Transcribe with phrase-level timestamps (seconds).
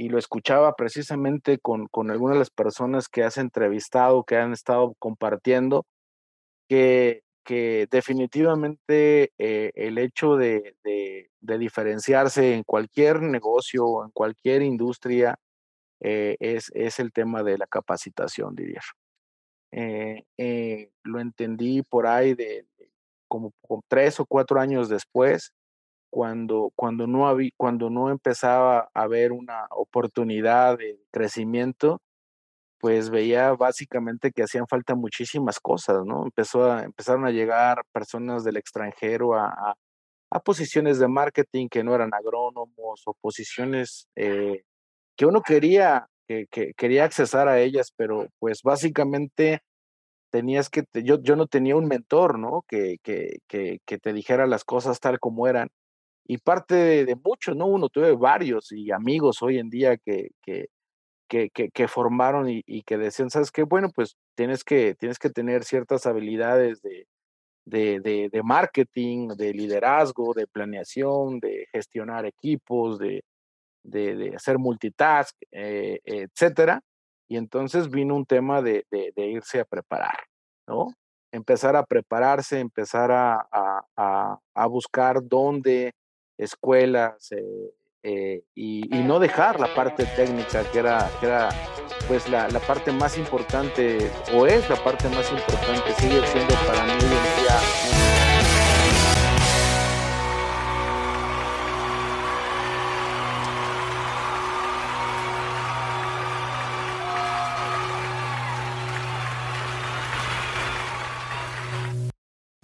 [0.00, 4.54] y lo escuchaba precisamente con, con algunas de las personas que has entrevistado, que han
[4.54, 5.84] estado compartiendo,
[6.70, 11.28] que, que definitivamente eh, el hecho de, de,
[11.58, 15.36] diferenciarse en cualquier negocio, en cualquier industria,
[16.00, 18.80] eh, es, es, el tema de la capacitación, diría.
[19.70, 22.64] Eh, lo entendí por ahí de,
[23.28, 23.52] como,
[23.86, 25.52] tres o cuatro años después,
[26.10, 32.00] cuando, cuando, no había, cuando no empezaba a haber una oportunidad de crecimiento,
[32.80, 36.24] pues veía básicamente que hacían falta muchísimas cosas, ¿no?
[36.24, 39.74] Empezó a, empezaron a llegar personas del extranjero a,
[40.30, 44.62] a, posiciones de marketing que no eran agrónomos o posiciones eh,
[45.16, 49.62] que uno quería, que, que, quería accesar a ellas, pero pues básicamente
[50.30, 52.64] tenías que, yo, yo no tenía un mentor, ¿no?
[52.68, 55.68] Que, que, que, te dijera las cosas tal como eran.
[56.26, 57.66] Y parte de, muchos, ¿no?
[57.66, 60.68] Uno tuve varios y amigos hoy en día que, que,
[61.28, 63.62] que, que, formaron y, que decían, ¿sabes qué?
[63.62, 67.06] Bueno, pues tienes que, tienes que tener ciertas habilidades de,
[67.64, 73.22] de, de, marketing, de liderazgo, de planeación, de gestionar equipos, de,
[73.84, 76.80] de hacer multitask, eh, etcétera.
[77.28, 78.84] Y entonces vino un tema de,
[79.16, 80.18] irse a preparar,
[80.66, 80.94] ¿no?
[81.32, 85.92] Empezar a prepararse, empezar a, a, a buscar dónde
[86.40, 87.70] escuelas, eh,
[88.02, 91.50] eh, y, no dejar la parte técnica que era, que era
[92.08, 96.84] pues la, la, parte más importante o es la parte más importante, sigue siendo para
[96.84, 97.60] mí hoy en día.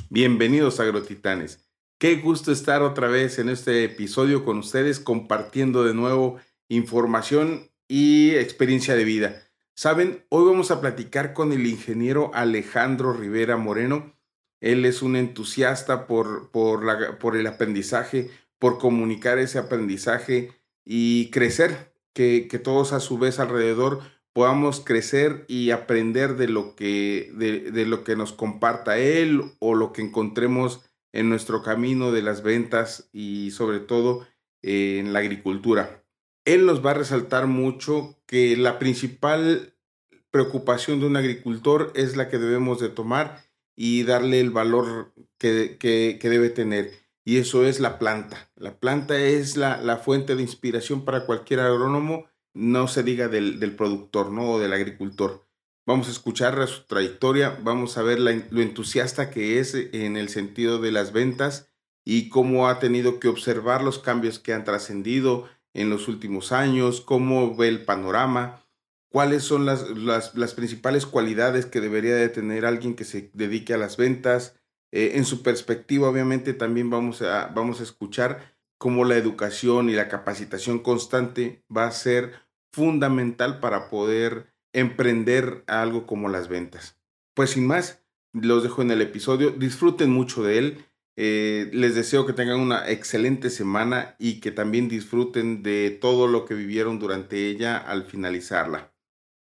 [0.09, 1.67] Bienvenidos agrotitanes.
[1.99, 6.37] Qué gusto estar otra vez en este episodio con ustedes compartiendo de nuevo
[6.69, 9.45] información y experiencia de vida.
[9.75, 14.15] Saben, hoy vamos a platicar con el ingeniero Alejandro Rivera Moreno.
[14.61, 16.85] Él es un entusiasta por, por,
[17.35, 20.53] el aprendizaje, por comunicar ese aprendizaje
[20.85, 24.01] y crecer, que, que, todos a su vez alrededor
[24.35, 29.75] podamos crecer y aprender de lo que, de, de lo que nos comparta él o
[29.75, 30.86] lo que encontremos
[31.17, 34.27] en nuestro camino de las ventas y sobre todo
[34.63, 36.05] en la agricultura.
[36.45, 39.75] Él nos va a resaltar mucho que la principal
[40.31, 43.45] preocupación de un agricultor es la que debemos de tomar
[43.75, 46.93] y darle el valor que, que, que debe tener.
[47.25, 48.51] Y eso es la planta.
[48.55, 53.59] La planta es la, la, fuente de inspiración para cualquier agrónomo, no se diga del,
[53.59, 54.53] del productor, ¿no?
[54.53, 55.46] O del agricultor.
[55.87, 60.81] Vamos a escuchar su trayectoria, vamos a ver lo entusiasta que es en el sentido
[60.81, 61.71] de las ventas
[62.05, 67.01] y cómo ha tenido que observar los cambios que han trascendido en los últimos años,
[67.01, 68.65] cómo ve el panorama,
[69.11, 73.97] cuáles son las, principales cualidades que debería de tener alguien que se dedique a las
[73.97, 74.59] ventas.
[74.91, 79.93] Eh, en su perspectiva, obviamente, también vamos a, vamos a escuchar cómo la educación y
[79.93, 82.33] la capacitación constante va a ser
[82.73, 86.99] fundamental para poder emprender algo como las ventas.
[87.35, 89.51] Pues sin más, los dejo en el episodio.
[89.51, 90.85] Disfruten mucho de él.
[91.17, 96.45] Eh, les deseo que tengan una excelente semana y que también disfruten de todo lo
[96.45, 98.93] que vivieron durante ella al finalizarla.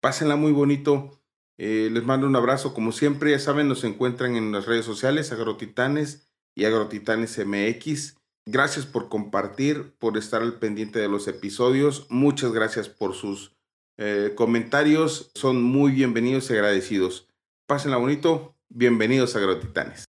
[0.00, 1.20] Pásenla muy bonito.
[1.58, 2.72] Eh, les mando un abrazo.
[2.72, 8.16] Como siempre, ya saben, nos encuentran en las redes sociales Agrotitanes y Agrotitanes MX.
[8.46, 12.06] Gracias por compartir, por estar al pendiente de los episodios.
[12.08, 13.57] Muchas gracias por sus
[13.98, 17.28] eh, comentarios son muy bienvenidos y agradecidos.
[17.66, 18.54] Pásenla bonito.
[18.68, 20.07] Bienvenidos a Agrotitanes.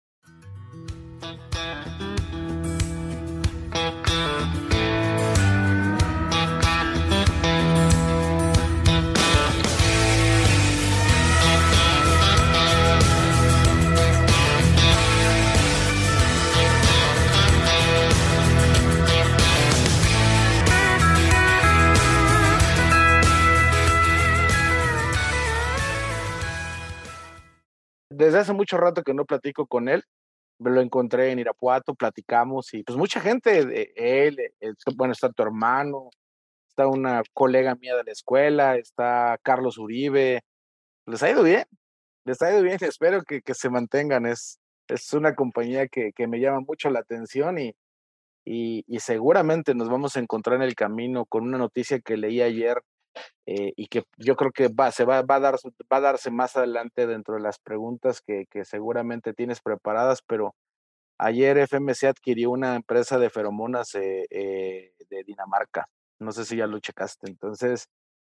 [28.15, 30.03] Desde hace mucho rato que no platico con él.
[30.57, 34.37] Me lo encontré en Irapuato, platicamos y pues mucha gente, él,
[34.95, 36.09] bueno, está tu hermano,
[36.69, 40.43] está una colega mía de la escuela, está Carlos Uribe.
[41.07, 41.65] Les ha ido bien,
[42.25, 44.25] les ha ido bien, espero que, que se mantengan.
[44.25, 47.75] Es, es una compañía que, que me llama mucho la atención y,
[48.45, 52.41] y, y, seguramente nos vamos a encontrar en el camino con una noticia que leí
[52.41, 52.81] ayer
[53.45, 55.55] eh, y que yo creo que va, se va, va, a dar,
[55.91, 60.55] va a darse más adelante dentro de las preguntas que, que seguramente tienes preparadas, pero
[61.17, 65.87] ayer FMC adquirió una empresa de feromonas eh, eh, de Dinamarca.
[66.19, 67.29] No sé si ya lo checaste.
[67.29, 67.87] Entonces.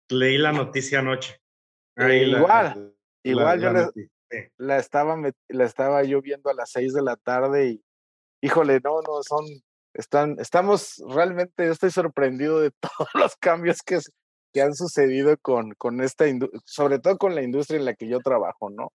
[0.08, 1.40] Leí la noticia anoche.
[1.96, 3.72] igual, igual yo
[4.58, 5.16] la, estaba,
[5.48, 7.84] la estaba yo viendo a las seis de la tarde y,
[8.40, 9.44] híjole, no, no, son,
[9.94, 13.98] están, estamos realmente, estoy sorprendido de todos los cambios que,
[14.56, 16.24] que han sucedido con, con esta,
[16.64, 18.90] sobre todo con la industria en la que yo trabajo, ¿no?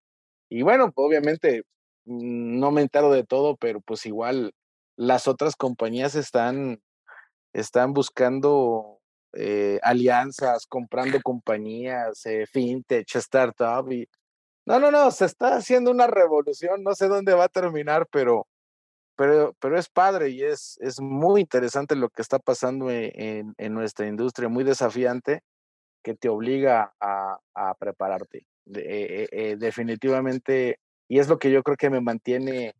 [0.50, 1.62] Y bueno, pues, obviamente
[2.06, 4.56] mm, no me entero de todo, pero pues igual
[4.98, 6.82] las otras compañías están,
[7.54, 9.02] están buscando
[9.34, 14.10] eh, alianzas, comprando compañías, eh, fintech, startup y
[14.66, 18.48] no, no, no, se está haciendo una revolución, no sé dónde va a terminar, pero,
[19.16, 23.54] pero, pero es padre y es, es muy interesante lo que está pasando e, en,
[23.60, 25.44] en nuestra industria, muy desafiante,
[26.04, 28.46] que te obliga a, a prepararte.
[28.76, 32.74] Eh, eh, definitivamente, y es lo que yo creo que me mantiene,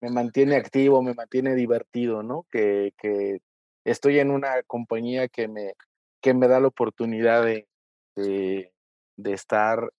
[0.00, 2.46] me mantiene activo, me mantiene divertido, ¿no?
[2.50, 3.40] Que, que
[3.84, 5.74] estoy en una compañía que me,
[6.20, 7.68] que me da la oportunidad de,
[8.16, 8.72] de,
[9.16, 9.92] de estar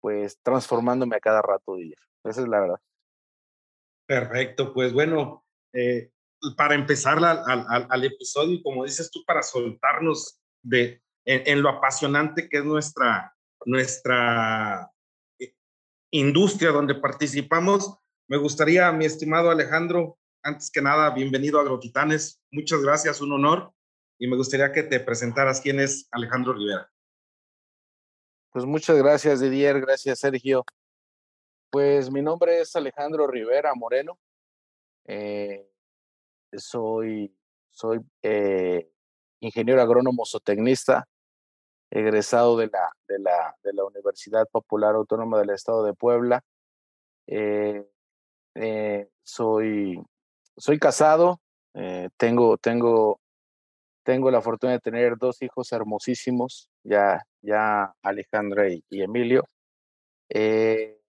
[0.00, 1.96] pues transformándome a cada rato día.
[2.24, 2.80] Esa es la verdad.
[4.06, 6.10] Perfecto, pues bueno, eh,
[6.56, 12.48] para empezar al, al, al, episodio, como dices tú, para soltarnos de, en, lo apasionante
[12.48, 14.90] que es nuestra, nuestra
[15.38, 15.54] eh,
[16.10, 17.98] industria donde participamos,
[18.28, 22.42] me gustaría, mi estimado Alejandro, antes que nada, bienvenido a Agrotitanes.
[22.50, 23.72] Muchas gracias, un honor.
[24.18, 26.90] Y me gustaría que te presentaras quién es Alejandro Rivera.
[28.50, 29.80] Pues muchas gracias, Didier.
[29.80, 30.64] Gracias, Sergio.
[31.70, 34.18] Pues mi nombre es Alejandro Rivera Moreno.
[35.06, 35.68] Eh,
[36.56, 37.34] soy
[37.74, 38.88] soy eh,
[39.40, 41.06] ingeniero agrónomo zootecnista,
[41.94, 46.42] egresado de la, de, la, de la Universidad Popular Autónoma del Estado de Puebla.
[47.26, 47.86] Eh,
[49.22, 50.02] soy,
[50.56, 51.40] soy casado,
[52.16, 53.20] tengo, tengo
[54.04, 59.48] tengo la fortuna de tener dos hijos hermosísimos, ya, ya Alejandra y, Emilio.
[60.28, 61.00] Eh,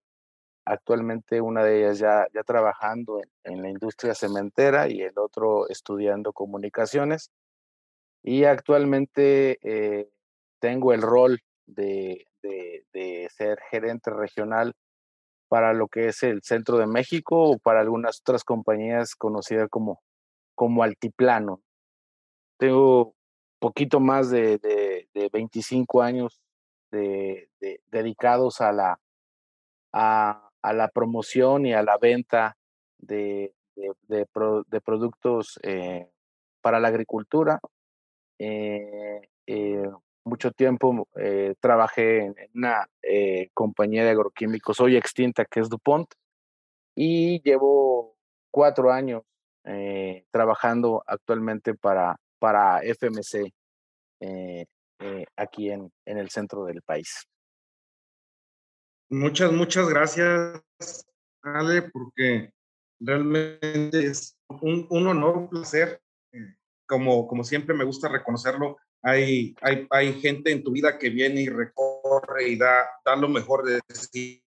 [0.65, 6.31] actualmente una de ellas ya, ya trabajando en, la industria cementera y el otro estudiando
[6.31, 7.31] comunicaciones.
[8.23, 10.09] Y actualmente eh,
[10.65, 14.73] tengo el rol de, de, ser gerente regional
[15.47, 20.01] para lo que es el centro de México o para algunas otras compañías conocidas como,
[20.55, 21.61] como Altiplano
[22.57, 23.13] tengo
[23.59, 24.57] poquito más de,
[25.13, 26.41] de, 25 años
[26.89, 27.47] de,
[27.91, 28.99] dedicados a la,
[29.93, 32.57] a, a, la promoción y a la venta
[32.97, 33.53] de,
[34.83, 36.09] productos eh,
[36.61, 37.59] para la agricultura.
[38.39, 39.91] Eh, eh,
[40.25, 41.07] mucho tiempo
[41.59, 42.87] trabajé en una
[43.53, 46.13] compañía de agroquímicos hoy extinta que es DuPont
[46.95, 48.17] y llevo
[48.51, 49.23] cuatro años
[50.31, 53.53] trabajando actualmente para, para FMC
[54.19, 54.65] eh,
[54.99, 57.27] eh, aquí en, en el centro del país.
[59.09, 60.61] Muchas, muchas gracias,
[61.43, 62.51] Ale, porque
[62.99, 66.01] realmente es un, un honor, un placer.
[66.31, 66.55] Eh,
[66.87, 71.41] como, como siempre me gusta reconocerlo, hay, hay, hay gente en tu vida que viene
[71.41, 74.41] y recorre y da, da lo mejor de sí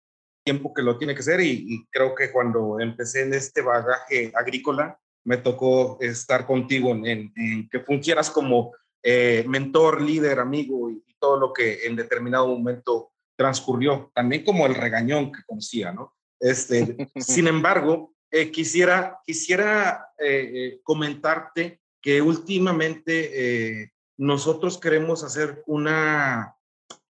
[0.44, 4.30] tiempo que lo tiene que ser y, y, creo que cuando empecé en este bagaje
[4.34, 7.32] agrícola, me tocó estar contigo en,
[7.68, 8.72] que fungieras como
[9.02, 14.74] eh, mentor, líder, amigo y, todo lo que en determinado momento transcurrió, también como el
[14.74, 16.12] regañón que conocía, ¿no?
[16.38, 26.56] Este, sin embargo, eh, quisiera, quisiera eh, comentarte que últimamente nosotros queremos hacer una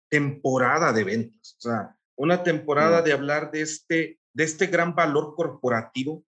[0.08, 3.04] temporada de eventos, o sea, una temporada mm.
[3.04, 6.24] de hablar de este, de este gran valor corporativo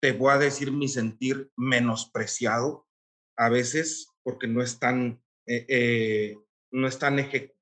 [0.00, 2.86] te voy a decir mi sentir menospreciado
[3.36, 6.38] a veces porque no es tan, eh, eh,
[6.70, 7.16] no es tan,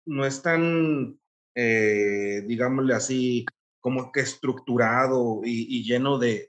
[0.04, 1.18] no es tan
[1.54, 3.46] eh, digámosle así,
[3.80, 6.48] como que estructurado y, lleno de,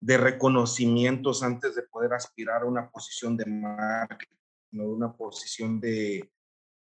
[0.00, 4.37] de, reconocimientos antes de poder aspirar a una posición de marketing,
[4.72, 6.30] una posición de,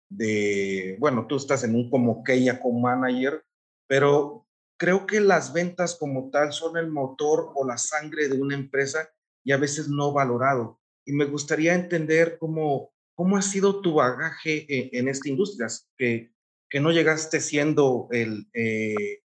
[0.09, 3.45] de, bueno, tú estás en un como que como manager,
[3.87, 8.55] pero creo que las ventas como tal son el motor o la sangre de una
[8.55, 9.09] empresa
[9.45, 10.81] y a veces no valorado.
[11.05, 14.67] Y me gustaría entender cómo, cómo ha sido tu bagaje
[14.99, 16.33] en, esta industria, que,
[16.71, 19.23] que no llegaste siendo el, eh,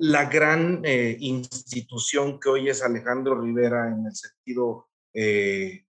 [0.00, 5.84] la gran eh, institución que hoy es Alejandro Rivera en el sentido eh,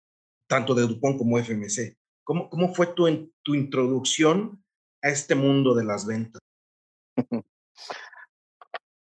[0.46, 1.97] tanto de Dupont como FMC.
[2.28, 3.06] ¿Cómo, cómo fue tu,
[3.42, 4.62] tu introducción
[5.00, 6.42] a este mundo de las ventas?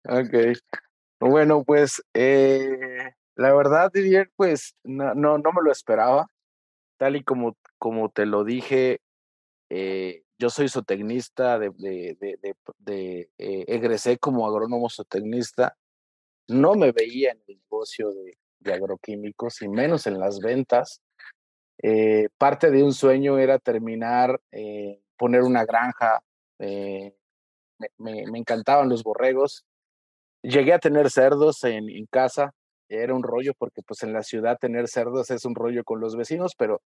[0.05, 0.59] Ok.
[1.19, 6.31] Bueno, pues eh, la verdad, Didier, pues no, no, no me lo esperaba.
[6.99, 9.01] tal y como, como te lo dije,
[9.71, 15.79] eh, yo soy zootecnista, de, de, eh, egresé como agrónomo zootecnista.
[16.47, 18.37] No me veía en el negocio de,
[18.71, 21.01] agroquímicos y menos en las ventas.
[21.81, 24.41] Eh, parte de un sueño era terminar,
[25.17, 26.23] poner una granja.
[26.59, 27.15] Me,
[27.99, 29.65] me, encantaban los borregos.
[30.43, 32.55] Llegué a tener cerdos en, en casa.
[32.89, 36.17] Era un rollo porque pues en la ciudad tener cerdos es un rollo con los
[36.17, 36.83] vecinos, pero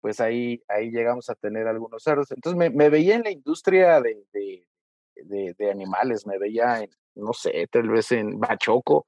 [0.00, 2.30] pues ahí, ahí llegamos a tener algunos cerdos.
[2.30, 4.24] Entonces me, veía en la industria de,
[5.14, 9.06] de, animales, me veía en, no sé, tal vez en Bachoco,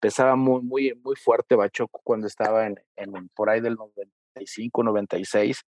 [0.00, 3.76] pesaba muy, muy, muy fuerte Bachoco cuando estaba en, en por ahí del
[4.36, 5.64] 95, 96.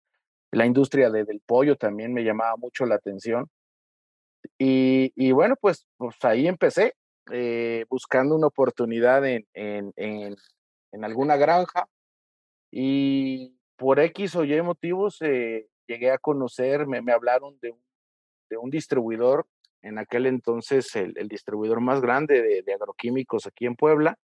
[0.53, 3.49] La industria del pollo también me llamaba mucho la atención.
[4.59, 6.95] Y, bueno, pues, pues ahí empecé,
[7.31, 11.87] eh, buscando una oportunidad en, en, en, alguna granja.
[12.71, 17.81] Y por X o Y motivos eh, llegué a conocer, me, me hablaron de un,
[18.51, 19.47] de un, distribuidor,
[19.83, 24.19] en aquel entonces el, distribuidor más grande de, de, agroquímicos aquí en Puebla.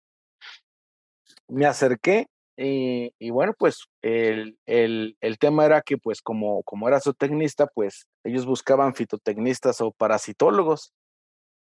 [1.48, 2.28] Me acerqué
[2.62, 7.68] y, y bueno, pues el, el, el, tema era que pues como, como era zootecnista,
[7.68, 10.94] pues ellos buscaban fitotecnistas o parasitólogos.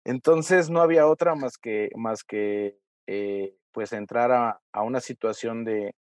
[0.05, 5.65] Entonces no había otra más que, más que eh, pues entrar a, a una situación
[5.65, 5.95] de,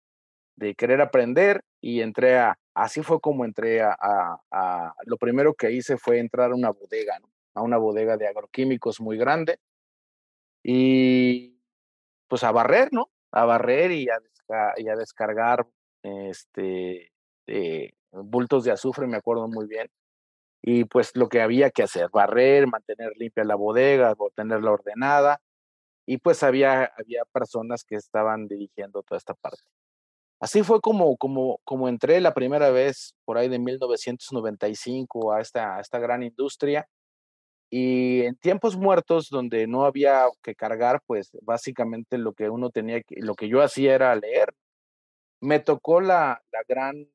[0.56, 3.96] de querer aprender y entré a, así fue como entré a,
[4.50, 7.28] a, lo primero que hice fue entrar a una bodega, ¿no?
[7.54, 9.58] a una bodega de agroquímicos muy grande
[10.62, 11.58] y
[12.28, 13.10] pues a barrer, ¿no?
[13.32, 14.18] A barrer y a,
[14.76, 15.66] y a descargar
[16.02, 17.10] este,
[17.46, 19.88] eh, bultos de azufre, me acuerdo muy bien.
[20.62, 25.40] Y pues lo que había que hacer, barrer, mantener limpia la bodega, tenerla ordenada.
[26.06, 29.62] Y pues había, había personas que estaban dirigiendo toda esta parte.
[30.40, 35.76] Así fue como, como, como entré la primera vez por ahí de 1995 a esta,
[35.76, 36.88] a esta gran industria.
[37.70, 43.00] Y en tiempos muertos, donde no había que cargar, pues básicamente lo que uno tenía
[43.02, 44.52] que, lo que yo hacía era leer.
[45.40, 47.06] Me tocó la, la gran,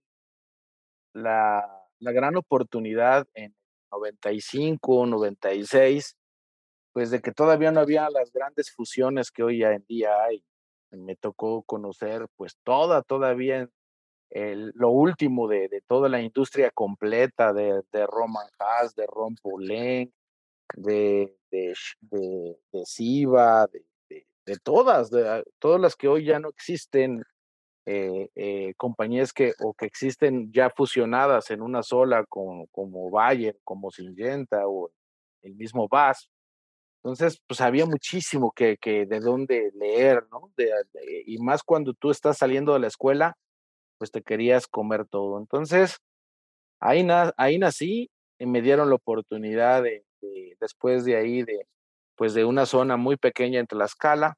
[1.13, 3.53] la, la gran oportunidad en
[3.91, 6.15] 95, 96,
[6.93, 10.43] pues de que todavía no había las grandes fusiones que hoy en día hay
[10.91, 13.69] me tocó conocer pues toda, todavía
[14.29, 19.35] el, lo último de, de, toda la industria completa de, de Roman Haas, de Ron
[19.35, 20.11] Poulenc,
[20.75, 23.85] de, de, de, de Siva, de,
[24.45, 27.23] de, todas, de todas las que hoy ya no existen,
[27.85, 33.57] eh, eh, compañías que o que existen ya fusionadas en una sola, como, como Bayer,
[33.63, 34.91] como Syngenta o
[35.43, 36.29] el mismo VAS,
[37.05, 40.51] entonces, pues había muchísimo que, que de dónde leer, ¿no?
[41.27, 43.37] y más cuando tú estás saliendo de la escuela,
[43.99, 45.37] pues te querías comer todo.
[45.37, 45.99] Entonces,
[46.79, 47.07] ahí,
[47.37, 50.04] ahí nací y me dieron la oportunidad de,
[50.59, 51.67] después de ahí, de,
[52.15, 54.37] pues de una zona muy pequeña en Tlaxcala,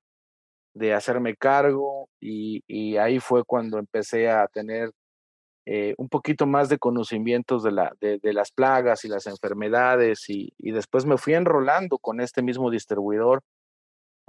[0.77, 4.91] de hacerme cargo y, ahí fue cuando empecé a tener
[5.65, 10.53] eh, un poquito más de conocimientos de, la, de, las plagas y las enfermedades y,
[10.59, 13.41] después me fui enrolando con este mismo distribuidor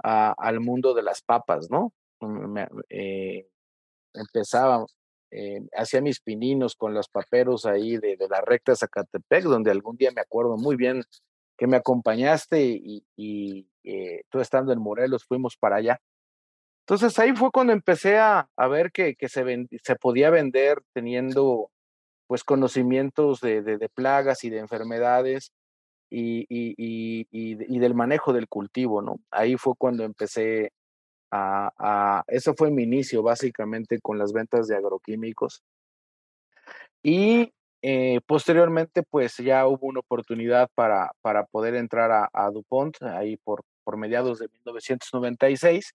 [0.01, 1.91] al mundo de las papas, ¿no?
[2.89, 3.47] Eh,
[4.13, 4.85] empezaba,
[5.31, 10.11] eh, hacía mis pininos con los paperos ahí de, la recta Zacatepec, donde algún día
[10.11, 11.03] me acuerdo muy bien
[11.59, 13.67] que me acompañaste y, y
[14.29, 15.99] tú estando en Morelos fuimos para allá.
[16.87, 19.43] Entonces ahí fue cuando empecé a, a ver que, que se,
[19.83, 21.69] se podía vender teniendo
[22.27, 25.51] pues conocimientos de, de, plagas y de enfermedades
[26.09, 29.19] y, y, y, y, del manejo del cultivo, ¿no?
[29.31, 30.71] Ahí fue cuando empecé
[31.29, 35.61] a, a, eso fue mi inicio básicamente con las ventas de agroquímicos.
[37.03, 37.51] Y
[37.81, 43.63] eh, posteriormente, pues ya hubo una oportunidad para, para poder entrar a, DuPont, ahí por,
[43.83, 45.93] por mediados de 1996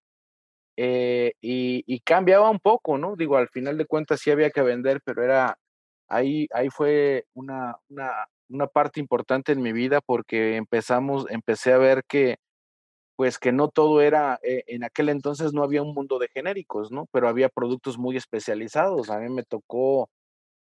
[0.77, 3.17] eh, y, cambiaba un poco, ¿no?
[3.17, 5.59] Digo, al final de cuentas sí había que vender, pero era,
[6.09, 11.79] ahí, ahí fue una, una, una parte importante en mi vida porque empezamos, empecé a
[11.79, 12.39] ver que,
[13.17, 16.91] pues que no todo era, eh, en aquel entonces no había un mundo de genéricos,
[16.93, 17.07] ¿no?
[17.13, 19.11] Pero había productos muy especializados.
[19.11, 20.09] A mí me tocó,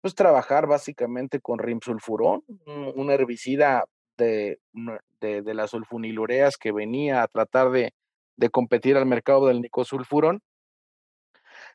[0.08, 3.84] pues, trabajar básicamente con rimsulfurón, un, herbicida
[4.18, 4.58] de,
[5.20, 7.94] de, de las sulfonilureas que venía a tratar de,
[8.38, 10.42] de competir al mercado del nicosulfurón.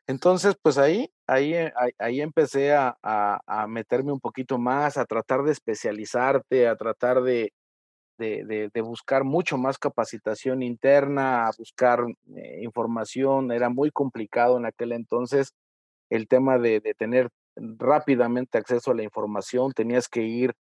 [0.06, 5.42] Entonces, pues ahí, ahí, eh, ahí, empecé a, a, meterme un poquito más, a tratar
[5.42, 7.52] de especializarte, a tratar de,
[8.16, 12.00] de, de, buscar mucho más capacitación interna, a buscar
[12.34, 13.52] eh, información.
[13.52, 15.52] Era muy complicado en aquel entonces
[16.08, 20.54] el tema de, de, tener rápidamente acceso a la información, tenías que ir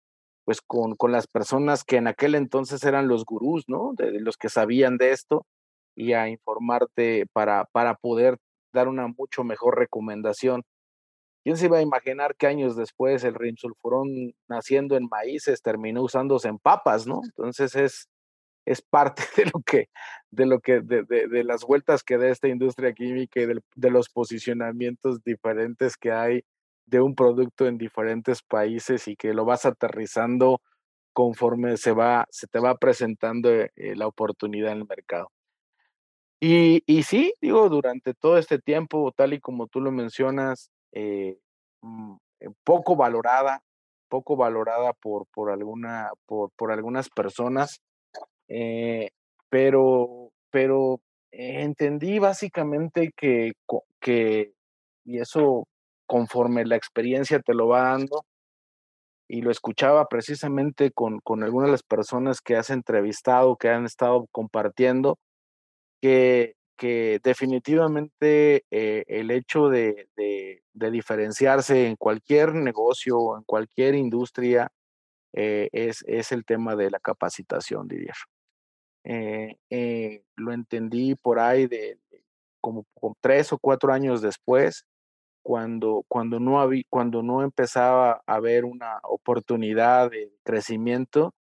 [0.44, 3.92] pues con, con las personas que en aquel entonces eran los gurús, ¿no?
[3.96, 5.46] De, los que sabían de esto
[5.94, 8.38] y a informarte para, para poder
[8.72, 10.62] dar una mucho mejor recomendación.
[11.44, 16.48] ¿Quién se iba a imaginar que años después el rimsulfurón naciendo en maíces terminó usándose
[16.48, 17.20] en papas, ¿no?
[17.24, 18.08] Entonces es,
[18.66, 19.88] es parte de lo que,
[20.30, 24.08] de lo que, de, de, las vueltas que da esta industria química y de, los
[24.08, 26.44] posicionamientos diferentes que hay
[26.90, 30.60] de un producto en diferentes países y que lo vas aterrizando
[31.12, 35.30] conforme se va, se te va presentando eh, la oportunidad en el mercado.
[36.40, 41.38] Y, y, sí, digo, durante todo este tiempo, tal y como tú lo mencionas, eh,
[41.82, 43.62] mm, eh, poco valorada,
[44.08, 47.80] poco valorada por, por, alguna, por, por algunas personas,
[48.48, 49.10] eh,
[49.50, 53.52] pero, pero entendí básicamente que,
[54.00, 54.54] que,
[55.04, 55.68] y eso
[56.10, 58.24] conforme la experiencia te lo va dando,
[59.28, 63.84] y lo escuchaba precisamente con, con algunas de las personas que has entrevistado, que han
[63.86, 65.18] estado compartiendo,
[66.02, 70.08] que que definitivamente eh, el hecho de,
[70.72, 74.72] diferenciarse en cualquier negocio, en cualquier industria,
[75.34, 78.14] eh, es, es, el tema de la capacitación, diría.
[79.04, 81.98] Eh, lo entendí por ahí de,
[82.62, 82.86] como,
[83.20, 84.86] tres o cuatro años después,
[85.42, 91.34] cuando, cuando, no había, cuando no empezaba a haber una oportunidad de crecimiento,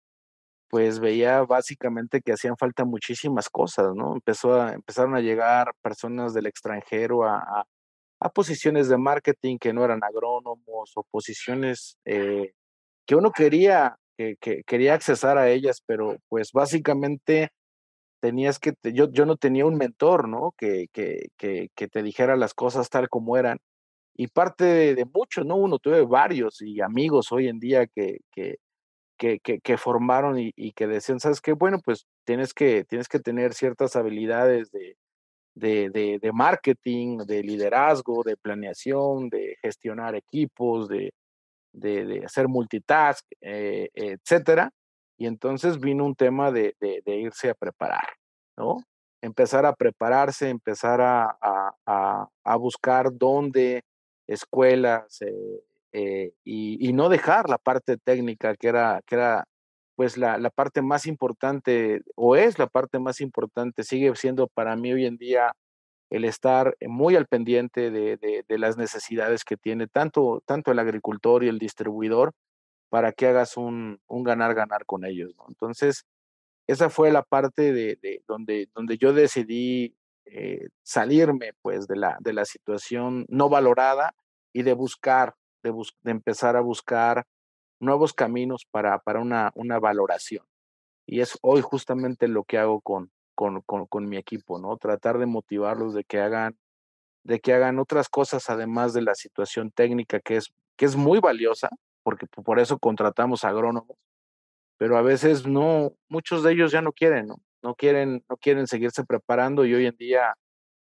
[0.70, 4.14] pues veía básicamente que hacían falta muchísimas cosas, ¿no?
[4.14, 7.66] Empezó a, empezaron a llegar personas del extranjero a,
[8.20, 12.52] a, posiciones de marketing que no eran agrónomos o posiciones eh,
[13.06, 17.52] que uno quería, que, que, quería accesar a ellas, pero pues básicamente
[18.20, 20.54] tenías que, yo, yo no tenía un mentor, ¿no?
[20.58, 23.60] Que, que, que, que te dijera las cosas tal como eran.
[24.20, 25.56] Y parte de, muchos, ¿no?
[25.58, 28.58] Uno tuve varios y amigos hoy en día que, que,
[29.16, 31.54] que, que, formaron y, que decían, ¿sabes qué?
[31.54, 34.98] Bueno, pues tienes que, tienes que tener ciertas habilidades de,
[35.54, 41.14] de, de, de marketing, de liderazgo, de planeación, de gestionar equipos, de,
[41.74, 44.72] de hacer multitask, eh, etcétera.
[45.20, 46.76] Y entonces vino un tema de,
[47.06, 48.08] irse a preparar,
[48.58, 48.78] ¿no?
[49.22, 53.84] Empezar a prepararse, empezar a, a, a buscar dónde
[54.28, 55.62] escuelas, eh,
[55.94, 59.46] eh, y, no dejar la parte técnica, que era, que era
[59.96, 64.76] pues la, la, parte más importante, o es la parte más importante, sigue siendo para
[64.76, 65.54] mí hoy en día
[66.10, 71.44] el estar muy al pendiente de, de, las necesidades que tiene tanto, tanto el agricultor
[71.44, 72.34] y el distribuidor
[72.90, 75.34] para que hagas un, ganar-ganar con ellos.
[75.48, 76.06] Entonces,
[76.68, 79.96] esa fue la parte de, de donde, donde yo decidí
[80.32, 84.16] eh, salirme pues de la, de la situación no valorada
[84.54, 87.26] y de buscar de, empezar a buscar
[87.80, 90.46] nuevos caminos para, para una, una valoración.
[91.06, 94.78] Y es hoy justamente lo que hago con, con, con, mi equipo, ¿no?
[94.78, 96.58] Tratar de motivarlos de que hagan,
[97.24, 101.20] de que hagan otras cosas además de la situación técnica que es, que es muy
[101.20, 101.70] valiosa,
[102.04, 103.98] porque por eso contratamos agrónomos,
[104.78, 107.42] pero a veces no, muchos de ellos ya no quieren, ¿no?
[107.64, 110.34] No quieren, no quieren seguirse preparando y hoy en día,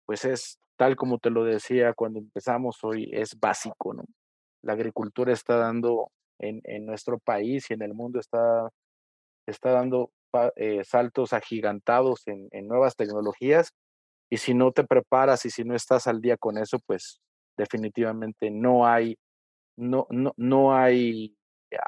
[0.07, 4.05] pues es tal como te lo decía cuando empezamos hoy, es básico, ¿no?
[4.63, 8.71] la agricultura está dando en, en nuestro país y en el mundo está,
[9.47, 10.11] está dando
[10.57, 13.73] eh, saltos agigantados en, en, nuevas tecnologías
[14.31, 17.21] y si no te preparas y si no estás al día con eso, pues
[17.57, 19.19] definitivamente no hay,
[19.77, 21.37] no, no, no hay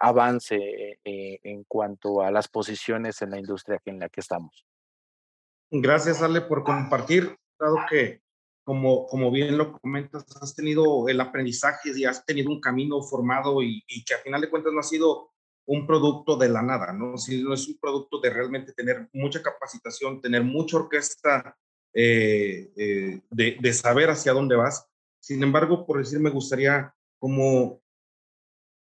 [0.01, 4.66] avance eh, en cuanto a las posiciones en la industria en la que estamos.
[5.74, 8.20] Gracias, Ale, por compartir, dado que
[8.62, 13.62] como, como bien lo comentas, has tenido el aprendizaje y has tenido un camino formado
[13.62, 15.30] y, que al final de cuentas no ha sido
[15.64, 17.16] un producto de la nada, ¿no?
[17.16, 21.56] Sino es un producto de realmente tener mucha capacitación, tener mucha orquesta
[21.94, 24.87] eh, eh, de, de, saber hacia dónde vas.
[25.20, 27.80] Sin embargo, por decir, me gustaría como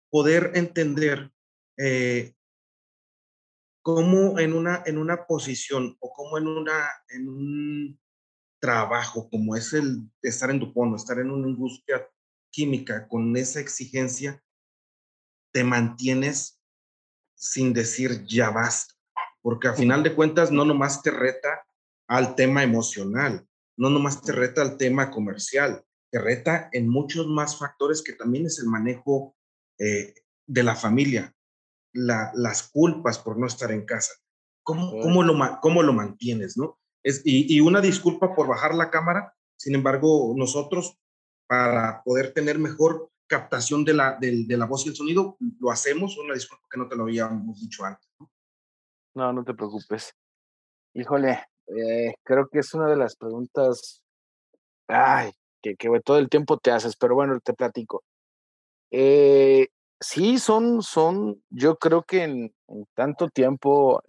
[0.10, 1.32] poder entender
[1.78, 2.34] eh,
[3.82, 8.00] cómo en una, en una posición o cómo en, una, en un
[8.60, 12.08] trabajo como es el estar en Dupont, estar en una industria
[12.52, 14.44] química con esa exigencia,
[15.52, 16.62] te mantienes
[17.36, 18.94] sin decir ya basta,
[19.42, 21.66] porque a final de cuentas no nomás te reta
[22.08, 27.58] al tema emocional, no nomás te reta al tema comercial, te reta en muchos más
[27.58, 29.36] factores que también es el manejo
[29.80, 30.14] eh,
[30.46, 31.34] de la familia,
[31.94, 34.14] las culpas por no estar en casa.
[34.64, 36.80] ¿Cómo, cómo, lo, ¿Cómo lo mantienes, no?
[37.04, 40.98] y, una disculpa por bajar la cámara, sin embargo, nosotros,
[41.48, 46.18] para poder tener mejor captación de la, de, la voz y el sonido, lo hacemos.
[46.18, 48.08] Una disculpa que no te lo habíamos dicho antes.
[49.14, 50.14] No, no, te preocupes.
[50.94, 54.04] Híjole, eh, creo que es una de las preguntas,
[54.88, 58.04] ay, que, que todo el tiempo te haces, pero bueno, te platico.
[58.92, 59.70] Eh,
[60.02, 62.56] sí, son, son, yo creo que en,
[62.94, 64.02] tanto tiempo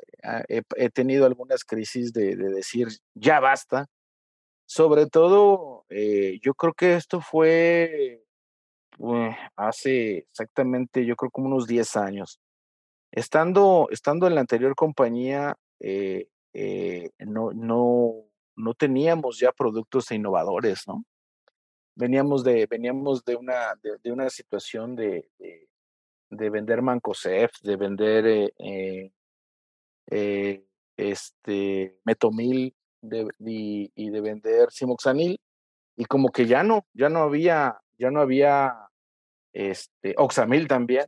[0.49, 3.87] eh, he, tenido algunas crisis de, decir, ya basta.
[4.67, 8.25] Sobre todo, eh, yo creo que esto fue
[9.57, 12.41] hace exactamente, yo creo como unos 10 años.
[13.13, 15.57] Estando, estando en la anterior compañía,
[17.19, 18.15] no, no,
[18.57, 21.05] no teníamos ya productos innovadores, ¿no?
[21.95, 25.69] veníamos de, veníamos de, una, de, una situación de, de,
[26.51, 29.13] vender Mancosef, de vender eh, eh,
[30.11, 30.65] eh,
[30.97, 32.75] este, Metomil
[33.39, 35.41] y, de vender Simoxanil,
[35.97, 38.75] y como que ya no, ya no había, ya no había
[39.53, 41.07] este, Oxamil también,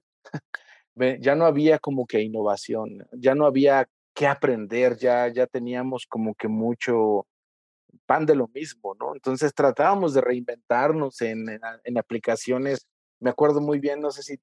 [1.21, 6.35] ya no había como que innovación, ya no había que aprender, ya, ya teníamos como
[6.35, 7.27] que mucho,
[8.07, 9.15] pan de lo mismo, ¿no?
[9.15, 11.49] Entonces tratábamos de reinventarnos en,
[11.85, 12.87] en, aplicaciones.
[13.21, 14.39] Me acuerdo muy bien, no sé si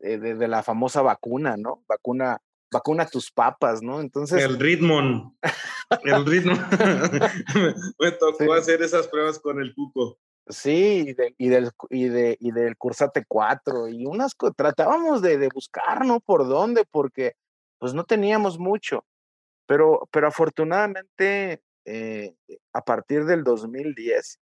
[0.00, 1.84] eh, de, la famosa vacuna, ¿no?
[1.88, 4.00] Vacuna, vacuna tus papas, ¿no?
[4.00, 4.42] Entonces.
[4.42, 5.36] El ritmo.
[6.02, 6.54] El ritmo.
[7.98, 10.18] me, tocó hacer esas pruebas con el cuco.
[10.48, 15.38] Sí, y, de, y, del, y, de, y del Cursate 4, y unas tratábamos de,
[15.38, 16.20] de buscar, ¿no?
[16.20, 17.34] Por dónde, porque
[17.78, 19.04] pues no teníamos mucho.
[19.66, 22.34] Pero, pero afortunadamente eh,
[22.72, 24.40] a partir del 2010,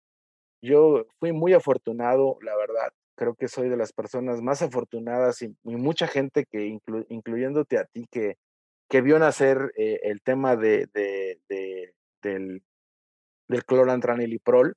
[0.62, 2.93] yo fui muy afortunado, la verdad.
[3.15, 8.08] Creo que soy de las personas más afortunadas y, mucha gente que, incluyéndote a ti,
[8.12, 8.38] que,
[8.89, 12.62] que vio nacer eh, el tema de, de, del,
[13.65, 14.75] clorantraniliprol.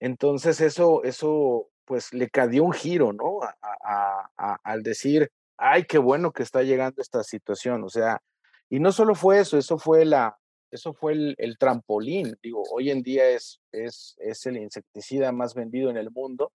[0.00, 3.40] Entonces eso, eso pues le cadió un giro, ¿no?
[4.36, 7.84] al decir, ay, qué bueno que está llegando esta situación.
[7.84, 8.20] O sea,
[8.68, 10.36] y no solo fue eso, eso fue la,
[10.70, 12.36] eso fue el, trampolín.
[12.42, 16.52] Digo, hoy en día es, es, es, el insecticida más vendido en el mundo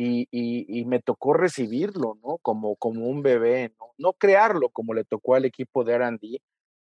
[0.00, 2.38] y, y, me tocó recibirlo, ¿no?
[2.38, 3.86] Como, como un bebé, ¿no?
[3.98, 6.40] No crearlo como le tocó al equipo de R&D,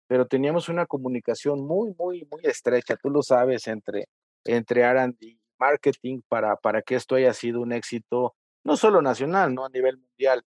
[0.09, 4.09] pero teníamos una comunicación muy, muy, muy estrecha, tú lo sabes, entre,
[4.45, 9.65] entre R&D marketing para, para que esto haya sido un éxito, no solo nacional, ¿no?
[9.65, 10.43] A nivel mundial.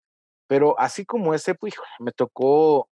[0.48, 2.90] Pero así como ese, pues, me tocó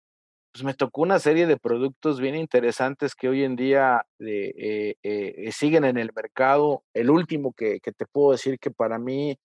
[0.53, 5.51] pues me tocó una serie de productos bien interesantes que hoy en día eh, eh,
[5.51, 6.85] siguen en el mercado.
[6.95, 9.37] El último que, te puedo decir que para mí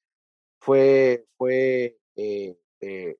[0.59, 2.55] fue, fue eh,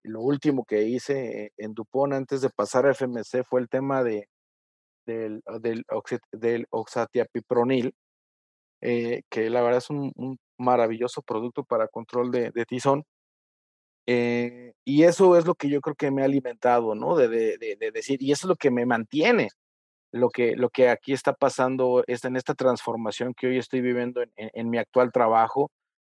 [0.03, 4.29] lo último que hice en Dupont antes de pasar a FMC fue el tema de,
[5.05, 5.85] del, del,
[6.31, 7.93] del oxatiapipronil,
[8.81, 13.03] que la verdad es un, maravilloso producto para control de, tizón.
[14.05, 17.15] Eh, y eso es lo que yo creo que me ha alimentado, ¿no?
[17.15, 19.49] De, de, decir, y eso es lo que me mantiene,
[20.11, 24.21] lo que, lo que aquí está pasando es en esta transformación que hoy estoy viviendo
[24.21, 25.71] en, en, mi actual trabajo,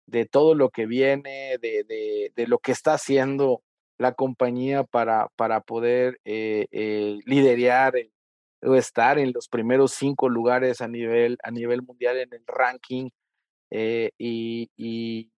[0.07, 3.63] de todo lo que viene, de, lo que está haciendo
[3.99, 7.95] la compañía para, para poder eh, eh, liderar
[8.63, 13.11] o estar en los primeros cinco lugares a nivel, a nivel mundial en el ranking.
[13.71, 15.31] y,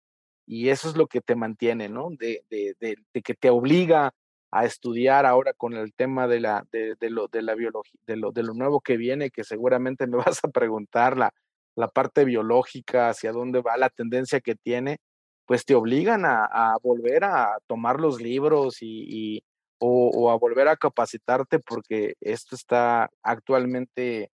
[0.46, 2.10] y eso es lo que te mantiene, ¿no?
[2.10, 4.14] De, de, de, que te obliga
[4.52, 8.30] a estudiar ahora con el tema de la, de, lo, de la biología, de lo,
[8.30, 11.34] de lo nuevo que viene, que seguramente me vas a preguntar la,
[11.76, 14.98] la parte biológica, hacia dónde va la tendencia que tiene,
[15.46, 19.42] pues te obligan a, volver a tomar los libros y,
[19.78, 24.30] o, a volver a capacitarte porque esto está actualmente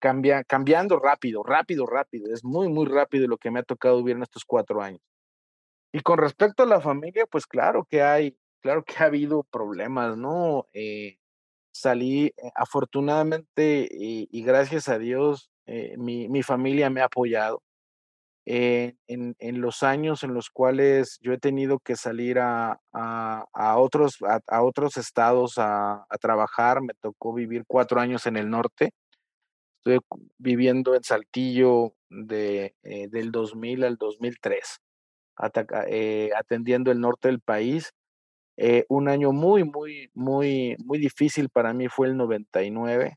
[0.00, 2.32] cambia, cambiando rápido, rápido, rápido.
[2.32, 5.00] Es muy, muy rápido lo que me ha tocado vivir en estos cuatro años.
[5.92, 10.16] Y con respecto a la familia, pues claro que hay, claro que ha habido problemas,
[10.16, 10.66] ¿no?
[10.72, 11.18] Eh,
[11.72, 17.62] salí, eh, afortunadamente y, gracias a Dios, eh, mi, mi, familia me ha apoyado.
[18.44, 23.78] en, en, los años en los cuales yo he tenido que salir a, a, a
[23.78, 28.90] otros, a, otros estados a, trabajar, me tocó vivir cuatro años en el norte.
[29.78, 30.00] Estuve
[30.38, 34.80] viviendo en Saltillo de, del 2000 al 2003
[35.88, 37.92] eh, atendiendo el norte del país.
[38.56, 43.16] Eh, un año muy, muy, muy, muy difícil para mí fue el 99,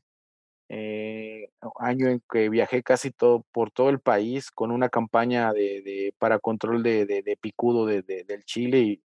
[0.68, 6.14] eh, año en que viajé casi todo, por todo el país con una campaña de,
[6.18, 8.78] para control de, de, picudo del Chile.
[8.80, 9.02] Y,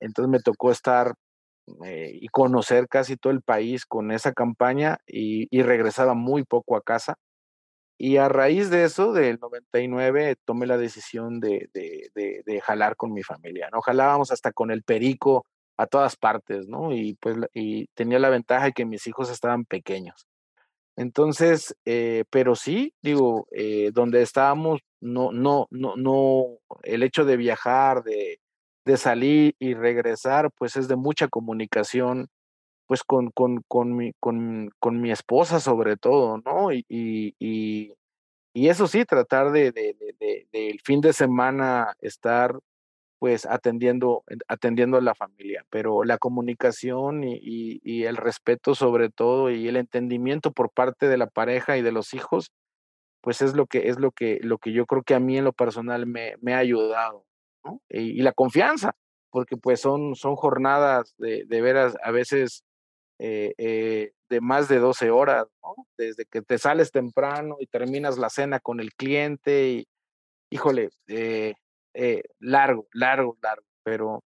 [0.00, 1.14] entonces me tocó estar
[1.84, 6.82] y conocer casi todo el país con esa campaña y, y regresaba muy poco a
[6.82, 7.18] casa
[7.98, 13.12] y a raíz de eso, del 99, tomé la decisión de, de, de, jalar con
[13.12, 13.80] mi familia, ¿no?
[13.80, 15.46] Jalábamos hasta con el perico
[15.78, 16.92] a todas partes, ¿no?
[16.92, 20.26] Y pues y tenía la ventaja de que mis hijos estaban pequeños.
[20.96, 27.36] Entonces, eh, pero sí, digo, eh, donde estábamos, no, no, no, no, el hecho de
[27.36, 28.40] viajar, de,
[28.84, 32.28] de salir y regresar, pues es de mucha comunicación,
[32.86, 36.72] pues con, con, con, mi, con, con mi esposa sobre todo, ¿no?
[36.72, 37.34] Y, y,
[38.52, 42.58] y, eso sí, tratar de, de, de, de, el fin de semana estar
[43.18, 49.50] pues atendiendo, atendiendo a la familia, pero la comunicación y, y, el respeto sobre todo
[49.50, 52.52] y el entendimiento por parte de la pareja y de los hijos,
[53.20, 55.44] pues es lo que, es lo que, lo que yo creo que a mí en
[55.44, 57.24] lo personal me, me ha ayudado,
[57.64, 57.80] ¿no?
[57.88, 58.94] y, la confianza,
[59.30, 62.64] porque pues son, son jornadas de, de veras a veces
[63.18, 65.46] eh, eh, de más de 12 horas.
[65.96, 69.88] Desde que te sales temprano y terminas la cena con el cliente y,
[70.50, 71.54] híjole, eh,
[71.98, 74.22] eh, largo, largo, largo, pero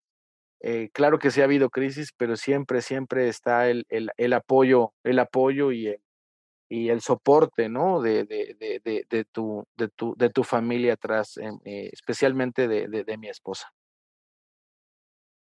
[0.60, 4.92] eh, claro que sí ha habido crisis, pero siempre, siempre está el, el, el apoyo,
[5.02, 6.02] el apoyo y el,
[6.68, 8.02] y el soporte, ¿no?
[8.02, 13.18] De, de, de, de, tu, de, tu, de tu familia atrás, eh, especialmente de, de,
[13.18, 13.68] mi esposa.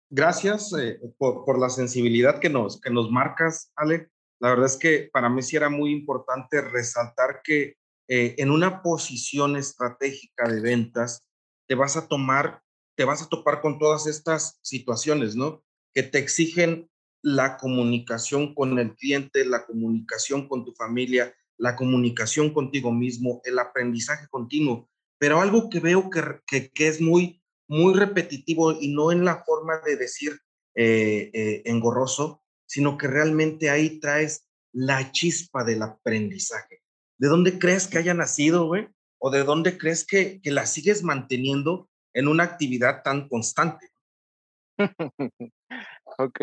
[0.09, 4.09] Gracias eh, por, por, la sensibilidad que nos, que nos marcas, Ale.
[4.39, 7.75] La verdad es que para mí sí era muy importante resaltar que
[8.07, 11.23] eh, en una posición estratégica de ventas,
[11.71, 12.61] te vas a tomar,
[12.97, 15.63] te vas a topar con todas estas situaciones, ¿no?
[15.93, 16.89] Que te exigen
[17.21, 23.57] la comunicación con el cliente, la comunicación con tu familia, la comunicación contigo mismo, el
[23.57, 24.89] aprendizaje continuo.
[25.17, 29.79] Pero algo que veo que, que, es muy, muy repetitivo y no en la forma
[29.85, 30.41] de decir
[30.75, 36.81] eh, eh, engorroso, sino que realmente ahí traes la chispa del aprendizaje.
[37.17, 38.89] ¿De dónde crees que haya nacido, güey?
[39.23, 43.91] O de dónde crees que, la sigues manteniendo en una actividad tan constante?
[46.17, 46.41] ok.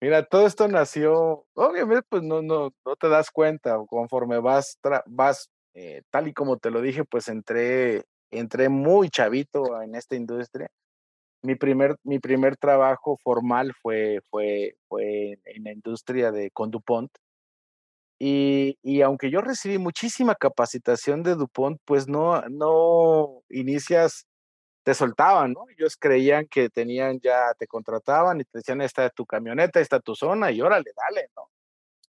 [0.00, 5.50] Mira, todo esto nació, obviamente, pues no, no, no te das cuenta, conforme vas, vas
[5.74, 10.68] eh, tal y como te lo dije, pues entré, entré muy chavito en esta industria.
[11.42, 17.10] Mi primer, mi primer trabajo formal fue, fue, fue en la industria de Condupont.
[18.18, 24.26] Y, y, aunque yo recibí muchísima capacitación de DuPont, pues no, no inicias,
[24.84, 25.66] te soltaban, ¿no?
[25.76, 29.96] Ellos creían que tenían ya, te contrataban y te decían, esta es tu camioneta, esta
[29.98, 31.50] es tu zona y órale, dale, ¿no?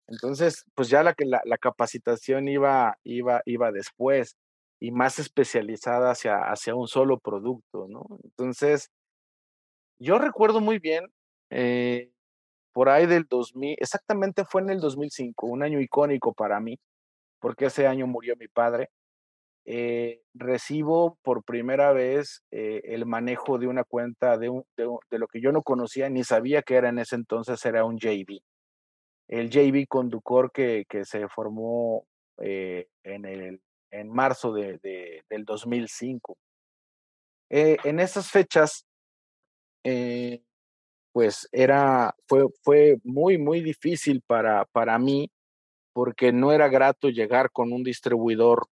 [0.08, 4.38] Entonces, pues ya la, la, la capacitación iba, iba, iba después
[4.80, 8.06] y más especializada hacia, hacia un solo producto, ¿no?
[8.24, 8.90] Entonces,
[10.00, 11.12] yo recuerdo muy bien,
[11.50, 12.12] eh,
[12.78, 16.78] por ahí del 2000, exactamente fue en el 2005, un año icónico para mí,
[17.40, 18.92] porque ese año murió mi padre.
[19.66, 25.28] Eh, recibo por primera vez eh, el manejo de una cuenta de, un, de, lo
[25.28, 28.44] que yo no conocía ni sabía que era en ese entonces, era un JV.
[29.28, 32.06] El JV Conducor que, que se formó
[32.38, 33.60] eh, en, el,
[33.90, 36.38] en marzo de, de del 2005.
[37.50, 38.86] Eh, en esas fechas,
[41.18, 45.32] pues era, fue, fue muy, muy difícil para, para mí
[45.92, 48.68] porque no era grato llegar con un distribuidor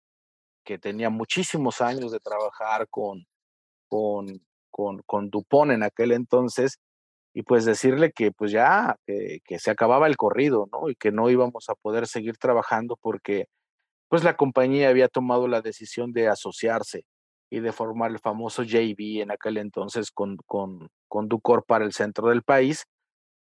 [0.66, 3.26] que tenía muchísimos años de trabajar con,
[3.88, 6.80] con, con, Dupont en aquel entonces
[7.34, 10.90] y pues decirle que pues ya, que, se acababa el corrido, ¿no?
[10.90, 13.46] Y que no íbamos a poder seguir trabajando porque
[14.10, 17.06] pues la compañía había tomado la decisión de asociarse
[17.54, 21.94] y de formar el famoso JV en aquel entonces con, con, con Ducor para el
[21.94, 22.88] centro del país.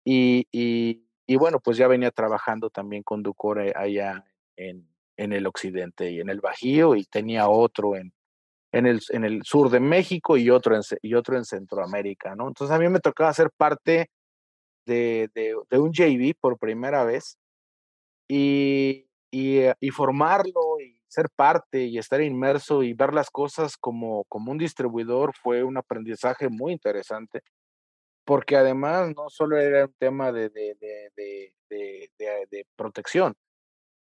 [0.06, 4.24] Y, y, bueno, pues ya venía trabajando también con Ducor eh, allá
[4.56, 8.14] en, en el occidente y en el Bajío y tenía otro en,
[8.72, 12.48] en, el, en el sur de México y otro en, y otro en Centroamérica, ¿no?
[12.48, 14.08] Entonces a mí me tocaba ser parte
[14.86, 17.36] de, de, un JV por primera vez
[18.26, 20.78] y, y, eh, formarlo
[21.10, 25.76] ser parte y estar inmerso y ver las cosas como, como un distribuidor fue un
[25.76, 27.42] aprendizaje muy interesante,
[28.24, 30.72] porque además no solo era un tema de, de,
[31.68, 33.34] de, protección.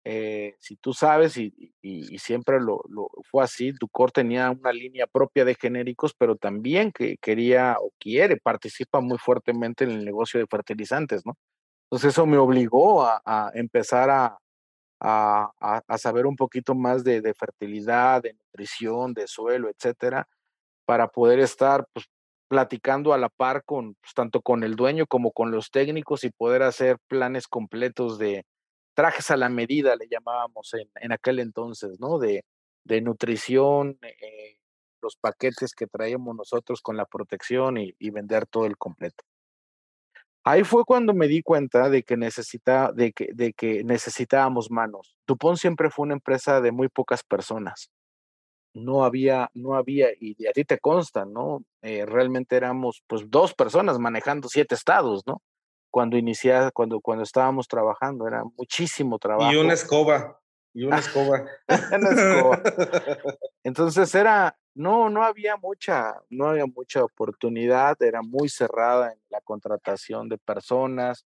[0.04, 4.74] Eh, si tú sabes, y, y, y siempre lo, lo, fue así, Ducor tenía una
[4.74, 10.06] línea propia de genéricos, pero también que quería o quiere, participa muy fuertemente en el
[10.06, 11.38] negocio de fertilizantes, ¿no?
[11.86, 14.38] Entonces eso me obligó a, a empezar a,
[15.00, 20.28] a, a, a, saber un poquito más de, de, fertilidad, de nutrición, de suelo, etcétera,
[20.86, 22.06] para poder estar pues,
[22.50, 26.32] platicando a la par con pues, tanto con el dueño como con los técnicos y
[26.32, 28.46] poder hacer planes completos de
[28.96, 32.20] trajes a la medida, le llamábamos en, en aquel entonces, ¿no?
[32.20, 32.44] De,
[32.84, 34.58] de nutrición, eh,
[35.02, 39.24] los paquetes que traíamos nosotros con la protección y, vender todo el completo.
[40.44, 45.16] Ahí fue cuando me di cuenta de que, necesita, de que, de que necesitábamos manos.
[45.28, 47.92] Dupont siempre fue una empresa de muy pocas personas.
[48.74, 51.64] No había, no había, y a ti te consta, ¿no?
[51.82, 55.42] Eh, realmente éramos pues dos personas manejando siete estados, ¿no?
[55.92, 59.52] Cuando iniciaba, cuando, cuando estábamos trabajando, era muchísimo trabajo.
[59.52, 60.40] Y una escoba.
[60.74, 61.46] Y una escoba.
[61.68, 62.62] una escoba.
[63.64, 69.42] Entonces era, no, no había mucha, no había mucha oportunidad, era muy cerrada en la
[69.42, 71.26] contratación de personas.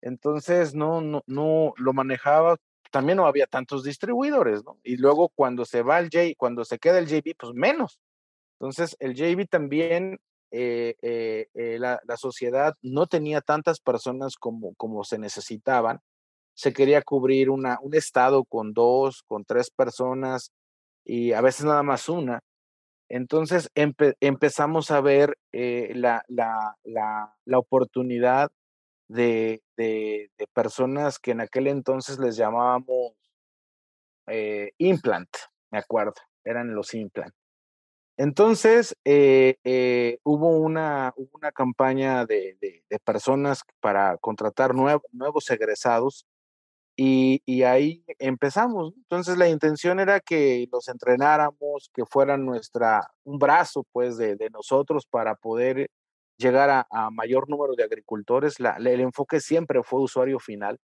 [0.00, 2.56] Entonces no, no, no lo manejaba,
[2.90, 4.62] también no había tantos distribuidores.
[4.82, 8.00] Y luego cuando se va el J, cuando se queda el JB, pues menos.
[8.58, 10.18] Entonces el JB también,
[10.50, 16.00] eh, eh, eh, la, la, sociedad no tenía tantas personas como, como se necesitaban
[16.58, 20.52] se quería cubrir una, un estado con dos, con tres personas
[21.04, 22.40] y a veces nada más una.
[23.08, 28.50] Entonces empezamos a ver eh, la, la, la, oportunidad
[29.08, 33.14] de, de, personas que en aquel entonces les llamábamos
[34.26, 35.30] eh, implant,
[35.70, 37.34] me acuerdo, eran los implant.
[38.18, 46.26] Entonces eh, hubo una, una campaña de, de, personas para contratar nuevos egresados
[47.00, 48.92] y, ahí empezamos.
[48.96, 55.06] Entonces la intención era que los entrenáramos, que fueran nuestra, un brazo pues de, nosotros
[55.06, 55.90] para poder
[56.38, 58.58] llegar a, mayor número de agricultores.
[58.58, 60.78] La, el enfoque siempre fue usuario final.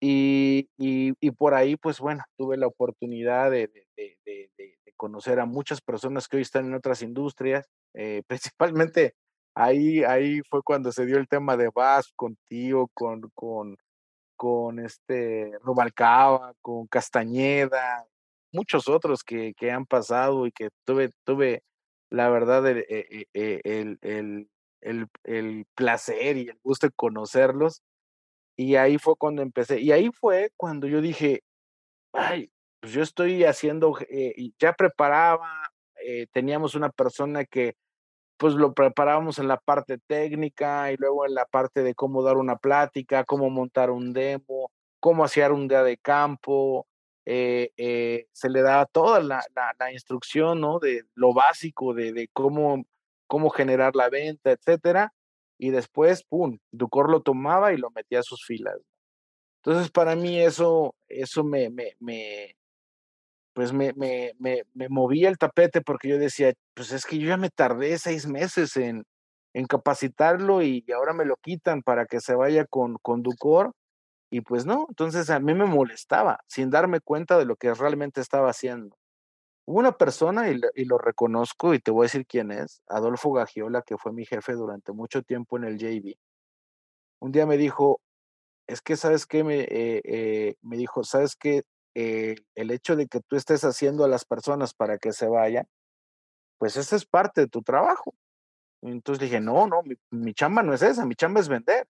[0.00, 6.26] Y, y, por ahí, pues bueno, tuve la oportunidad de, de, conocer a muchas personas
[6.26, 9.14] que hoy están en otras industrias, eh, principalmente
[9.54, 13.76] ahí, ahí fue cuando se dio el tema de VAS contigo, con, con,
[14.38, 18.06] con este Rubalcaba, con Castañeda,
[18.52, 21.64] muchos otros que, que, han pasado y que tuve, tuve
[22.08, 23.98] la verdad, el, eh, eh, el,
[24.80, 27.82] el, el, placer y el gusto de conocerlos.
[28.56, 29.80] Y ahí fue cuando empecé.
[29.80, 31.42] Y ahí fue cuando yo dije,
[32.12, 35.50] ay, pues yo estoy haciendo, eh, ya preparaba,
[36.32, 37.74] teníamos una persona que
[38.38, 42.36] pues lo preparábamos en la parte técnica y luego en la parte de cómo dar
[42.36, 44.70] una plática, cómo montar un demo,
[45.00, 46.86] cómo hacer un día de campo.
[47.26, 49.44] Eh, eh, se le da toda la,
[49.78, 50.78] la, instrucción, ¿no?
[50.78, 52.84] De lo básico, de, de, cómo,
[53.26, 55.12] cómo generar la venta, etcétera.
[55.58, 58.78] Y después, pum, Ducor lo tomaba y lo metía a sus filas.
[59.62, 62.56] Entonces, para mí eso, eso me, me,
[63.58, 67.36] pues me, me, me, movía el tapete porque yo decía, pues es que yo ya
[67.36, 69.02] me tardé seis meses en,
[69.52, 73.72] en capacitarlo y ahora me lo quitan para que se vaya con, con Ducor.
[74.30, 78.20] Y pues no, entonces a mí me molestaba sin darme cuenta de lo que realmente
[78.20, 78.96] estaba haciendo.
[79.66, 83.98] Una persona, y, lo reconozco, y te voy a decir quién es, Adolfo Gagiola, que
[83.98, 86.14] fue mi jefe durante mucho tiempo en el JV.
[87.18, 88.00] Un día me dijo,
[88.68, 89.42] es que, ¿sabes qué?
[89.42, 91.64] Me, eh, eh, me dijo, ¿sabes qué?
[92.00, 95.66] Eh, el hecho de que tú estés haciendo a las personas para que se vayan,
[96.56, 98.14] pues esa es parte de tu trabajo.
[98.82, 99.82] Entonces dije, no, no,
[100.12, 101.88] mi, chamba no es esa, mi chamba es vender.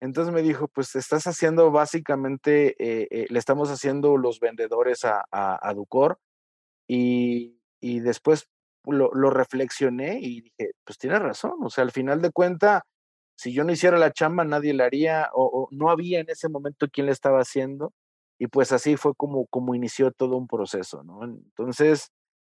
[0.00, 5.24] Entonces me dijo, pues estás haciendo básicamente, eh, eh, le estamos haciendo los vendedores a,
[5.30, 6.18] a, Ducor
[6.88, 8.48] y, y después
[8.86, 12.86] lo, lo, reflexioné y dije, pues tienes razón, o sea, al final de cuenta,
[13.36, 16.48] si yo no hiciera la chamba, nadie la haría o, o no había en ese
[16.48, 17.92] momento quien le estaba haciendo
[18.38, 21.24] y pues así fue como, como inició todo un proceso, ¿no?
[21.24, 22.10] Entonces,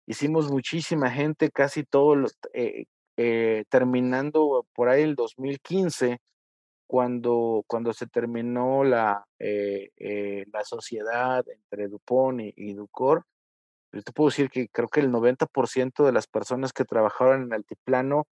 [0.06, 6.18] hicimos muchísima gente, casi todo, eh, eh, terminando por ahí el 2015,
[6.86, 9.90] cuando, cuando se terminó la, eh,
[10.52, 13.24] la sociedad entre Dupont y, Ducor,
[13.92, 17.52] yo te puedo decir que creo que el 90% de las personas que trabajaron en
[17.54, 18.26] Altiplano,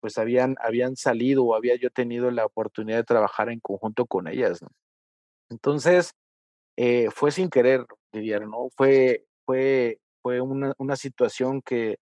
[0.00, 4.28] pues habían, habían salido o había yo tenido la oportunidad de trabajar en conjunto con
[4.28, 4.68] ellas, ¿no?
[5.48, 6.12] Entonces,
[6.76, 8.68] eh, fue sin querer, diría, ¿no?
[8.76, 11.98] Fue, fue, fue una, una situación que,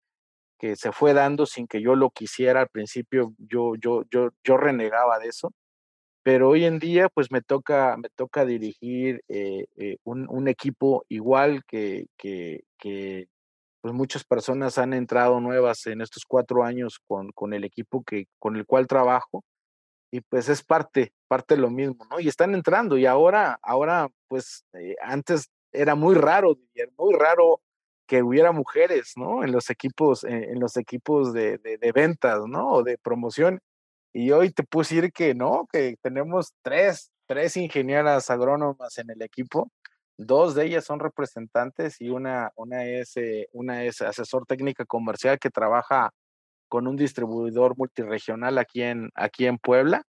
[0.60, 2.62] que, se fue dando sin que yo lo quisiera.
[2.62, 5.54] Al principio yo, yo, yo, yo renegaba de eso,
[6.24, 11.06] pero hoy en día pues me toca, me toca dirigir eh, eh, un, un, equipo
[11.10, 13.28] igual que, que, que,
[13.82, 18.28] pues muchas personas han entrado nuevas en estos cuatro años con, con el equipo que,
[18.40, 19.44] con el cual trabajo
[20.14, 22.20] y pues es parte, parte de lo mismo, ¿no?
[22.20, 26.56] Y están entrando y ahora, ahora, pues eh, antes era muy raro,
[27.00, 27.62] muy raro
[28.06, 29.44] que hubiera mujeres, ¿no?
[29.44, 32.74] En los equipos, en, los equipos de, de, ventas, ¿no?
[32.74, 33.60] O de promoción.
[34.14, 39.24] Y hoy te puedo decir que no, que tenemos tres, tres ingenieras agrónomas en el
[39.24, 39.72] equipo
[40.18, 45.40] Dos de ellas son representantes y una, una, es, eh, una es asesor técnica comercial
[45.40, 46.12] que trabaja
[46.74, 50.02] con un distribuidor multiregional aquí en, aquí en Puebla.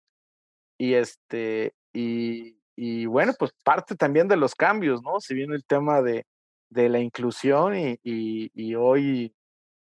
[0.78, 5.20] Y, este, y, y bueno, pues parte también de los cambios, ¿no?
[5.20, 6.26] Si viene el tema de,
[6.70, 9.36] de la inclusión y, y, hoy,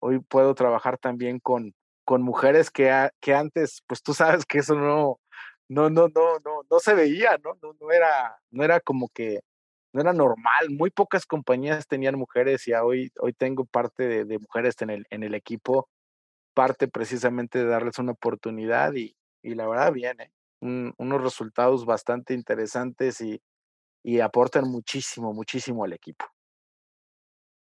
[0.01, 1.75] hoy puedo trabajar también con,
[2.07, 5.21] con mujeres que, que antes, pues tú sabes que eso no,
[5.69, 7.53] no, no, no, no, no se veía, ¿no?
[7.63, 9.41] No, no, era, no era como que,
[9.93, 10.71] no era normal.
[10.71, 15.23] Muy pocas compañías tenían mujeres y hoy, hoy tengo parte de, mujeres en el, en
[15.23, 15.91] el equipo,
[16.55, 23.21] parte precisamente de darles una oportunidad y, y la verdad viene unos resultados bastante interesantes
[23.21, 23.43] y,
[24.05, 26.25] y aportan muchísimo, muchísimo al equipo.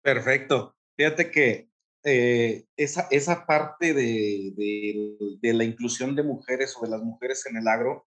[0.02, 0.76] Perfecto.
[0.98, 1.70] Fíjate que
[2.04, 4.54] eh, esa, esa parte de,
[5.42, 8.08] de, la inclusión de mujeres o de las mujeres en el agro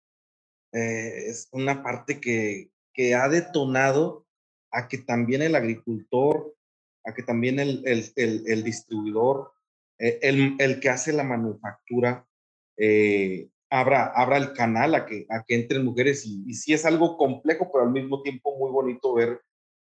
[0.72, 4.26] eh, es una parte que, que, ha detonado
[4.72, 6.56] a que también el agricultor,
[7.04, 9.52] a que también el, el, distribuidor,
[10.02, 12.26] eh, el, el, que hace la manufactura,
[13.70, 17.16] abra, abra el canal a que, a que entren mujeres y, y sí es algo
[17.18, 19.40] complejo, pero al mismo tiempo muy bonito ver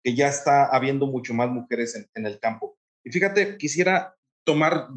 [0.03, 2.77] que ya está habiendo mucho más mujeres en, el campo.
[3.03, 4.89] Y fíjate, quisiera tomar,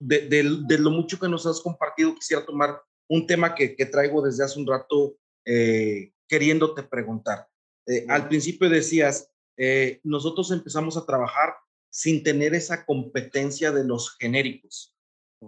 [0.00, 4.58] de, lo mucho que nos has compartido, quisiera tomar un tema que, traigo desde hace
[4.58, 7.46] un rato eh, queriéndote preguntar.
[7.86, 11.54] Eh, al principio decías, eh, nosotros empezamos a trabajar
[11.90, 14.94] sin tener esa competencia de los genéricos.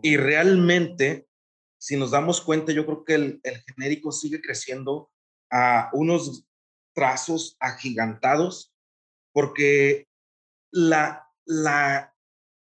[0.03, 1.29] Y realmente,
[1.79, 5.11] si nos damos cuenta, yo creo que el, el genérico sigue creciendo
[5.51, 6.45] a unos
[6.95, 8.75] trazos agigantados
[9.33, 10.09] porque
[10.73, 12.15] la, la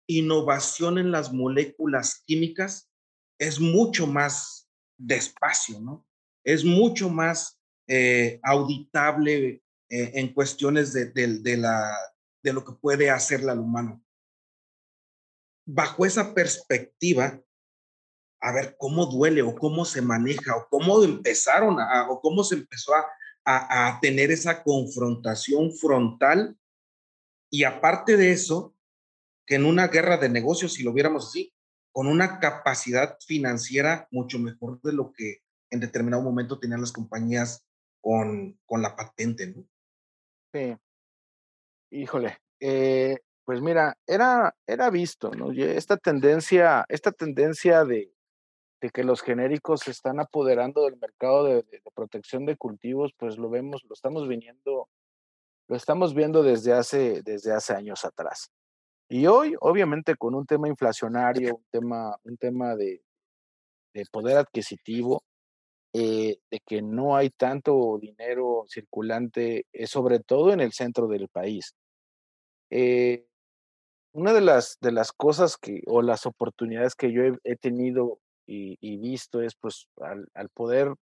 [0.09, 2.91] innovación en las moléculas químicas
[3.39, 6.07] es mucho más despacio, ¿no?
[6.45, 11.95] Es mucho más eh, auditable eh, en cuestiones de, de, la,
[12.47, 14.01] de lo que puede hacer el humano.
[15.67, 17.43] Bajo esa perspectiva,
[18.41, 22.55] a ver cómo duele o cómo se maneja o cómo empezaron a, o cómo se
[22.55, 23.05] empezó a,
[23.45, 26.57] a, tener esa confrontación frontal
[27.51, 28.77] y aparte de eso,
[29.45, 31.53] que en una guerra de negocios, si lo viéramos así,
[31.91, 37.67] con una capacidad financiera mucho mejor de lo que en determinado momento tenían las compañías
[38.01, 39.67] con, con la patente, ¿no?
[40.53, 40.77] Sí.
[41.97, 45.51] Híjole, eh, pues mira, era, era visto, ¿no?
[45.51, 48.13] Esta tendencia, esta tendencia de,
[48.83, 53.49] de que los genéricos se están apoderando del mercado de, protección de cultivos, pues lo
[53.49, 54.91] vemos, lo estamos viniendo,
[55.69, 58.51] lo estamos viendo desde hace, desde hace años atrás.
[59.09, 63.01] Y hoy, obviamente, con un tema inflacionario, un tema, un tema de,
[64.13, 65.23] poder adquisitivo,
[65.95, 71.29] eh, de que no hay tanto dinero circulante, eh, sobre todo en el centro del
[71.29, 71.75] país.
[72.71, 73.27] Eh,
[74.13, 78.97] una de las, de las cosas que, o las oportunidades que yo he tenido y,
[78.99, 80.95] visto es pues al, poder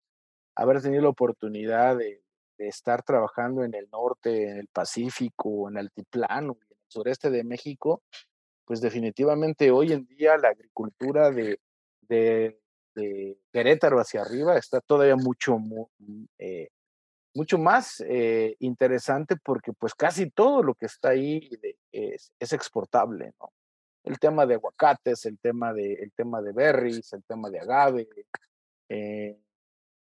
[0.57, 2.21] haber tenido la oportunidad de,
[2.57, 7.43] estar trabajando en el norte, en el Pacífico, en el altiplano en el sureste de
[7.43, 8.01] México,
[8.65, 11.59] pues definitivamente hoy en día la agricultura de,
[12.03, 12.59] de,
[13.53, 15.59] Querétaro hacia arriba está todavía mucho,
[16.39, 16.69] eh,
[17.35, 21.51] mucho más eh, interesante porque pues casi todo lo que está ahí
[21.93, 23.53] es, es exportable, ¿no?
[24.05, 28.09] el tema de aguacates, el tema de, el tema de berries, el tema de agave.
[28.89, 29.39] Eh,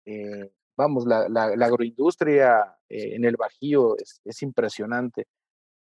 [0.05, 5.27] eh, vamos, la, la, agroindustria eh, en el Bajío es, impresionante.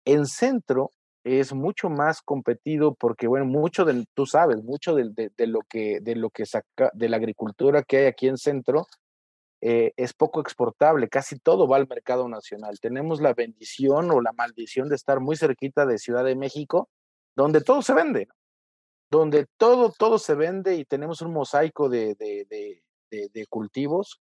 [0.04, 0.90] En centro
[1.24, 6.00] es mucho más competido porque, bueno, mucho del, tú sabes, mucho de, de, lo que,
[6.00, 8.86] de lo que saca, de la agricultura que hay aquí en centro,
[9.64, 12.80] es poco exportable, casi todo va al mercado nacional.
[12.80, 16.88] Tenemos la bendición o la maldición de estar muy cerquita de Ciudad de México,
[17.36, 18.28] donde todo se vende,
[19.10, 24.20] donde todo, todo se vende y tenemos un mosaico de, de, cultivos,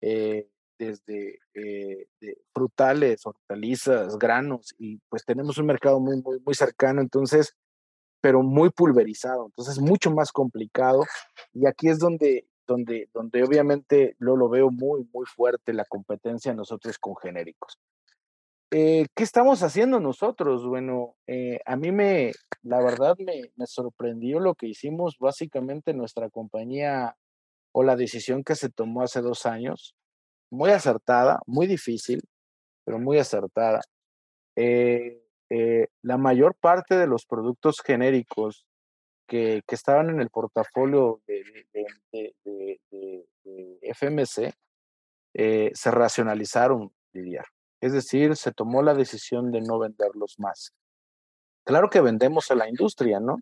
[0.00, 0.48] eh,
[0.78, 2.06] desde eh,
[2.52, 7.56] frutales, hortalizas, granos, y pues tenemos un mercado muy, muy, muy cercano, entonces,
[8.20, 11.04] pero muy pulverizado, entonces es mucho más complicado,
[11.52, 16.54] y aquí es donde, donde, donde obviamente lo, lo veo muy, muy fuerte la competencia
[16.54, 17.80] nosotros con genéricos.
[18.70, 20.66] Eh, ¿Qué estamos haciendo nosotros?
[20.66, 26.28] Bueno, eh, a mí me, la verdad me, me, sorprendió lo que hicimos básicamente nuestra
[26.28, 27.16] compañía
[27.72, 29.94] o la decisión que se tomó hace dos años.
[30.50, 32.20] Muy acertada, muy difícil,
[32.84, 33.80] pero muy acertada.
[34.56, 35.22] Eh,
[36.02, 38.67] la mayor parte de los productos genéricos
[39.28, 41.44] que, estaban en el portafolio de,
[43.82, 44.52] FMC
[45.32, 47.46] se racionalizaron, Lidiar
[47.80, 50.72] Es decir, se tomó la decisión de no venderlos más.
[51.64, 53.36] Claro que vendemos a la industria, ¿no?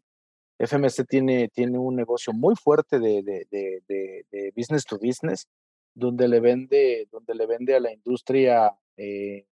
[0.58, 5.46] FMC tiene, tiene un negocio muy fuerte de, business to business,
[5.94, 9.46] donde le vende, donde le vende a la industria eh,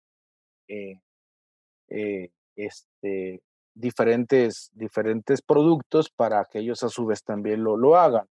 [0.68, 1.00] eh,
[1.90, 3.42] eh, este,
[3.82, 8.28] diferentes, diferentes productos para que ellos a su vez también lo, lo hagan.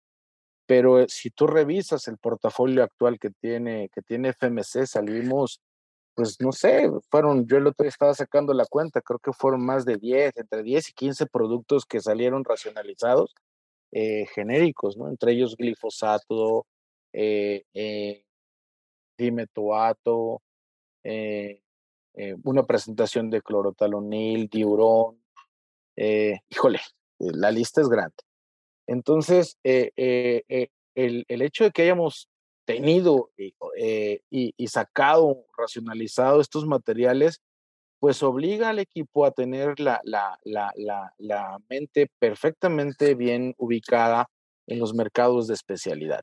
[0.67, 5.61] Pero si tú revisas el portafolio actual que tiene, que tiene FMC, salimos
[6.19, 9.65] pues no sé, fueron, yo el otro día estaba sacando la cuenta, creo que fueron
[9.65, 13.33] más de 10, entre 10 y 15 productos que salieron racionalizados,
[13.93, 15.07] eh, genéricos, ¿no?
[15.07, 16.67] Entre ellos glifosato,
[17.13, 18.25] eh, eh,
[19.17, 20.41] dimetoato,
[21.03, 21.61] eh,
[22.43, 25.18] una presentación de clorotalonil, diurón,
[26.49, 26.79] híjole,
[27.19, 28.15] la lista es grande.
[28.87, 30.43] Entonces, el,
[30.95, 32.29] el hecho de que hayamos
[32.69, 33.31] tenido
[33.77, 37.41] eh, y, sacado, racionalizado estos materiales,
[37.99, 40.71] pues obliga al equipo a tener la, la, la,
[41.17, 44.29] la, mente perfectamente bien ubicada
[44.67, 46.21] en los mercados de especialidad.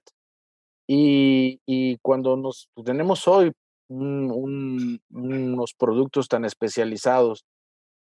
[0.86, 3.50] Y, y cuando nos tenemos hoy
[3.88, 7.44] unos productos tan especializados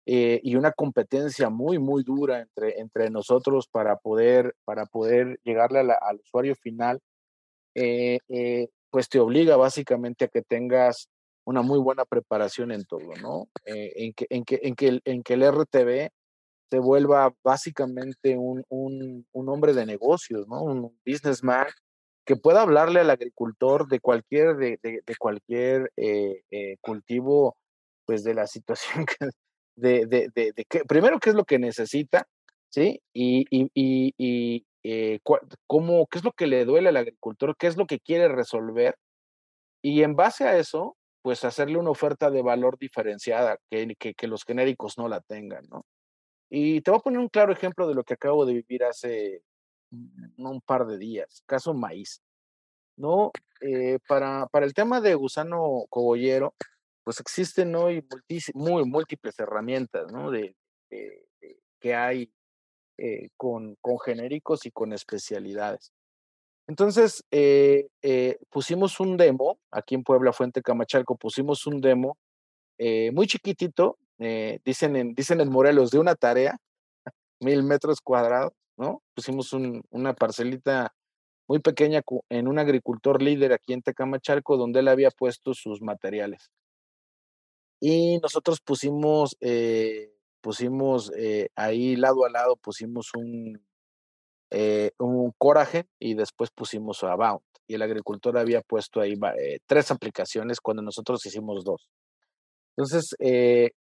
[0.06, 5.80] eh, y una competencia muy, muy dura entre, entre nosotros para poder, para poder llegarle
[5.80, 7.00] al usuario final,
[7.76, 11.10] eh, eh, pues te obliga básicamente a que tengas
[11.46, 13.48] una muy buena preparación en todo, ¿no?
[13.66, 16.10] Eh, en, que, en, que, en, que el, en que el RTV
[16.70, 20.64] se vuelva básicamente un, un, un, hombre de negocios, ¿no?
[20.64, 21.68] Un businessman
[22.26, 25.92] que pueda hablarle al agricultor de cualquier, de, de, de cualquier
[26.82, 27.58] cultivo,
[28.06, 29.30] pues de la situación que,
[29.82, 32.28] de, de, de, que, primero, qué es lo que necesita,
[32.70, 33.02] ¿sí?
[33.14, 35.20] Y, y, y, eh,
[35.68, 38.96] cómo, qué es lo que le duele al agricultor, qué es lo que quiere resolver,
[39.82, 44.44] y en base a eso, pues hacerle una oferta de valor diferenciada, que, que, los
[44.44, 45.86] genéricos no la tengan, ¿no?
[46.50, 49.44] Y te voy a poner un claro ejemplo de lo que acabo de vivir hace
[49.92, 52.22] un par de días, caso maíz.
[52.98, 53.32] ¿no?
[53.62, 56.54] Eh, para, para el tema de gusano cogollero,
[57.12, 58.08] pues existen hoy
[58.54, 60.32] muy múltiples herramientas, ¿no?
[60.32, 60.56] De,
[61.82, 62.32] que hay
[62.98, 65.92] eh, con, con, genéricos y con especialidades.
[66.68, 72.18] Entonces, eh, eh, pusimos un demo, aquí en Puebla, Fuente Camachalco, pusimos un demo
[73.12, 76.58] muy chiquitito, dicen, en, dicen en Morelos, de una tarea,
[77.42, 79.04] mil metros cuadrados, ¿no?
[79.14, 80.94] Pusimos una parcelita
[81.50, 86.50] muy pequeña en un agricultor líder aquí en Tecamachalco, donde él había puesto sus materiales.
[87.82, 89.36] Y nosotros pusimos
[90.42, 93.64] pusimos eh, ahí lado a lado, pusimos un,
[94.50, 97.42] eh, un Coraje y después pusimos Abound.
[97.68, 101.88] Y el agricultor había puesto ahí eh, tres aplicaciones cuando nosotros hicimos dos.
[102.76, 103.16] Entonces,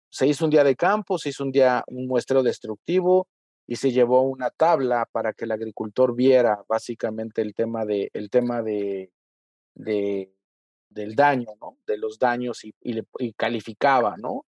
[0.09, 3.27] se hizo un día de campo, se hizo un día, un muestreo destructivo
[3.65, 8.29] y se llevó una tabla para que el agricultor viera básicamente el tema de, el
[8.29, 9.11] tema de,
[9.73, 10.33] de
[10.93, 11.77] del daño, ¿no?
[11.85, 14.45] De los daños y, y, calificaba, ¿no?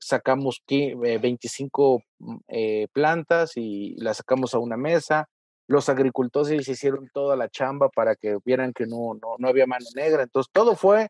[0.00, 5.28] sacamos 25 mm, eh, plantas y las sacamos a una mesa.
[5.66, 9.86] Los agricultores hicieron toda la chamba para que vieran que no, no, no había mano
[9.94, 10.22] negra.
[10.22, 11.08] Entonces, todo fue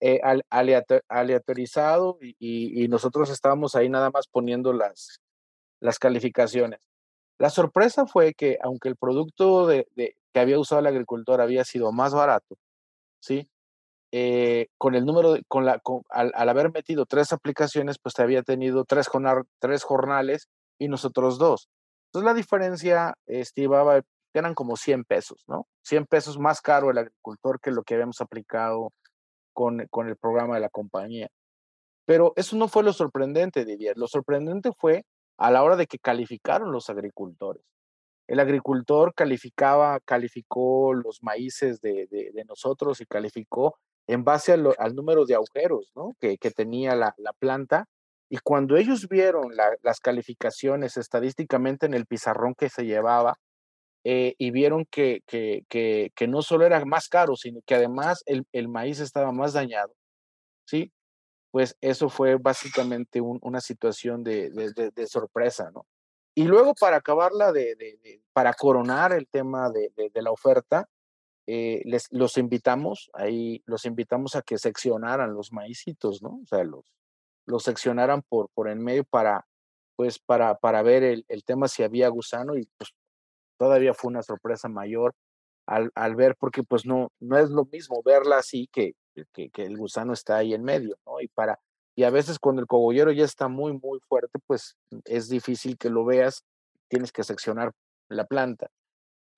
[0.00, 0.20] eh,
[1.08, 5.20] aleatorizado y, y, nosotros estábamos ahí nada más poniendo las,
[5.80, 6.80] las calificaciones.
[7.38, 11.64] La sorpresa fue que aunque el producto de, de, que había usado el agricultor había
[11.64, 12.56] sido más barato,
[13.20, 13.48] ¿sí?
[14.10, 18.84] Eh, con el número, con la, al, haber metido tres aplicaciones, pues te había tenido
[18.84, 19.08] tres,
[19.58, 20.48] tres jornales
[20.78, 21.68] y nosotros dos.
[22.06, 24.00] Entonces la diferencia estimaba
[24.34, 25.66] eran como 100 pesos, ¿no?
[25.82, 28.92] 100 pesos más caro el agricultor que lo que habíamos aplicado
[29.52, 31.28] con, con el programa de la compañía.
[32.06, 33.96] Pero eso no fue lo sorprendente, Didier.
[33.98, 35.04] Lo sorprendente fue
[35.38, 37.62] a la hora de que calificaron los agricultores.
[38.26, 43.78] El agricultor calificaba, calificó los maíces de, de, de nosotros y calificó
[44.08, 46.16] en base al, número de agujeros ¿no?
[46.18, 47.86] que, que, tenía la, la, planta.
[48.28, 53.38] Y cuando ellos vieron las calificaciones estadísticamente en el pizarrón que se llevaba
[54.04, 58.46] eh, y vieron que, que, que, no solo era más caro, sino que además el,
[58.52, 59.92] el maíz estaba más dañado,
[60.66, 60.92] ¿sí?
[61.50, 65.86] Pues eso fue básicamente una situación de, de, de, sorpresa, ¿no?
[66.34, 70.88] Y luego para acabarla, de, para coronar el tema de, la oferta,
[71.50, 76.40] eh, les, los invitamos, ahí los invitamos a que seccionaran los maicitos, ¿no?
[76.42, 76.92] O sea, los,
[77.46, 79.46] los seccionaran por, por en medio para,
[79.96, 82.92] pues, para, para ver el, el tema si había gusano y pues
[83.56, 85.14] todavía fue una sorpresa mayor
[85.66, 88.94] al, al, ver, porque pues no, no es lo mismo verla así que
[89.32, 91.20] que, que, el gusano está ahí en medio, ¿no?
[91.20, 91.58] Y para,
[91.96, 95.90] y a veces cuando el cogollero ya está muy, muy fuerte, pues es difícil que
[95.90, 96.44] lo veas,
[96.88, 97.72] tienes que seccionar
[98.08, 98.70] la planta.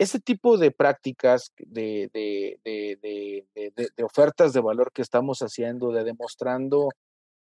[0.00, 6.04] Ese tipo de prácticas, de, de, de, de, ofertas de valor que estamos haciendo, de
[6.04, 6.88] demostrando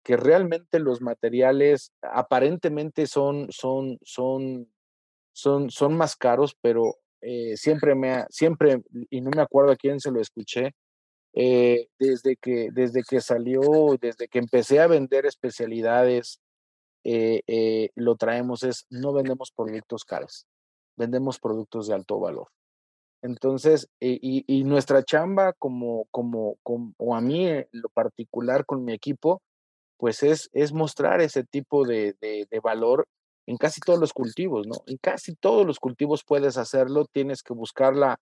[0.04, 4.70] que realmente los materiales aparentemente son, son, son,
[5.32, 10.02] son, son más caros, pero eh, siempre me siempre, y no me acuerdo a quién
[10.02, 10.76] se lo escuché,
[11.34, 13.62] eh, desde, que, desde que salió,
[13.98, 16.42] desde que empecé a vender especialidades,
[17.06, 20.46] eh, lo traemos es, no vendemos productos caros
[21.02, 22.48] vendemos productos de alto valor.
[23.24, 29.42] Entonces, y, nuestra chamba como, como, como, o a mí lo particular con mi equipo,
[29.98, 33.08] pues es, es mostrar ese tipo de, de, valor
[33.48, 34.76] en casi todos los cultivos, ¿no?
[34.88, 38.18] En casi todos los cultivos puedes hacerlo, tienes que buscar la,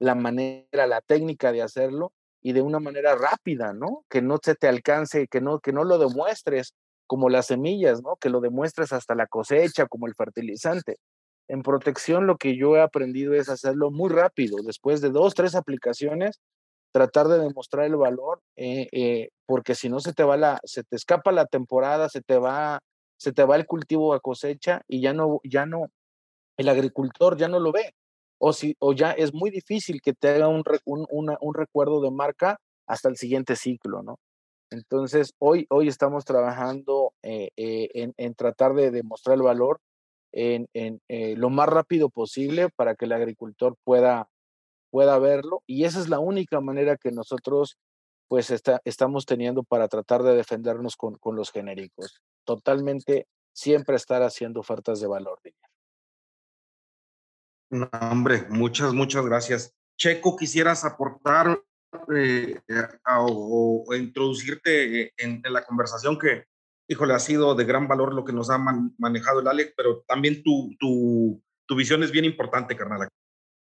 [0.00, 2.12] la manera, la técnica de hacerlo
[2.42, 4.04] y de una manera rápida, ¿no?
[4.08, 6.74] Que no se te alcance, que no, que no lo demuestres
[7.06, 8.16] como las semillas, ¿no?
[8.16, 10.96] Que lo demuestres hasta la cosecha, como el fertilizante.
[11.50, 15.56] En protección lo que yo he aprendido es hacerlo muy rápido, después de dos, tres
[15.56, 16.38] aplicaciones,
[16.92, 20.84] tratar de demostrar el valor, eh, eh, porque si no se te va la, se
[20.84, 22.78] te escapa la temporada, se te va,
[23.18, 25.88] se te va el cultivo a cosecha y ya no, ya no,
[26.56, 27.94] el agricultor ya no lo ve.
[28.38, 30.62] O, si, o ya es muy difícil que te haga un,
[31.54, 34.20] recuerdo de marca hasta el siguiente ciclo, ¿no?
[34.70, 39.80] Entonces, hoy, hoy estamos trabajando eh, en, tratar de demostrar el valor
[40.32, 40.68] en,
[41.08, 44.28] eh, lo más rápido posible para que el agricultor pueda,
[44.90, 45.62] pueda verlo.
[45.66, 47.78] Y esa es la única manera que nosotros
[48.28, 52.20] pues está, estamos teniendo para tratar de defendernos con, con los genéricos.
[52.44, 55.40] Totalmente siempre estar haciendo ofertas de valor.
[57.70, 59.74] No, hombre, muchas, muchas gracias.
[59.96, 61.60] Checo, quisieras aportar
[62.14, 62.60] eh,
[63.06, 66.46] o, introducirte en, en, la conversación que,
[66.90, 68.58] híjole, ha sido de gran valor lo que nos ha
[68.98, 73.08] manejado el Alex, pero también tu, tu, tu visión es bien importante, carnal.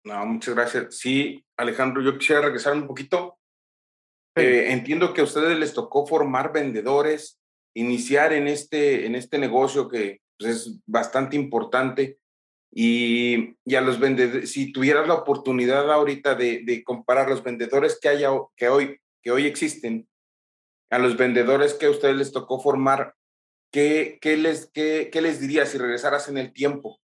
[0.04, 0.96] No, muchas gracias.
[0.96, 3.36] Sí, Alejandro, yo quisiera regresar un poquito.
[4.36, 7.40] Eh, entiendo que a ustedes les tocó formar vendedores,
[7.74, 12.18] iniciar en este, en este negocio que pues, es bastante importante.
[12.72, 17.98] Y, y, a los vendedores, si tuvieras la oportunidad ahorita de, de comparar los vendedores
[18.00, 20.06] que, haya, que, hoy, que hoy existen
[20.90, 23.14] a los vendedores que a ustedes les tocó formar,
[23.72, 27.00] ¿qué, qué les, qué, qué les dirías si regresaras en el tiempo?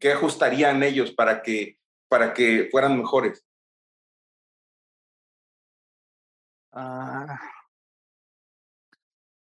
[0.00, 1.78] ¿Qué ajustarían ellos para que,
[2.08, 3.46] para que fueran mejores?
[6.72, 7.38] Ah,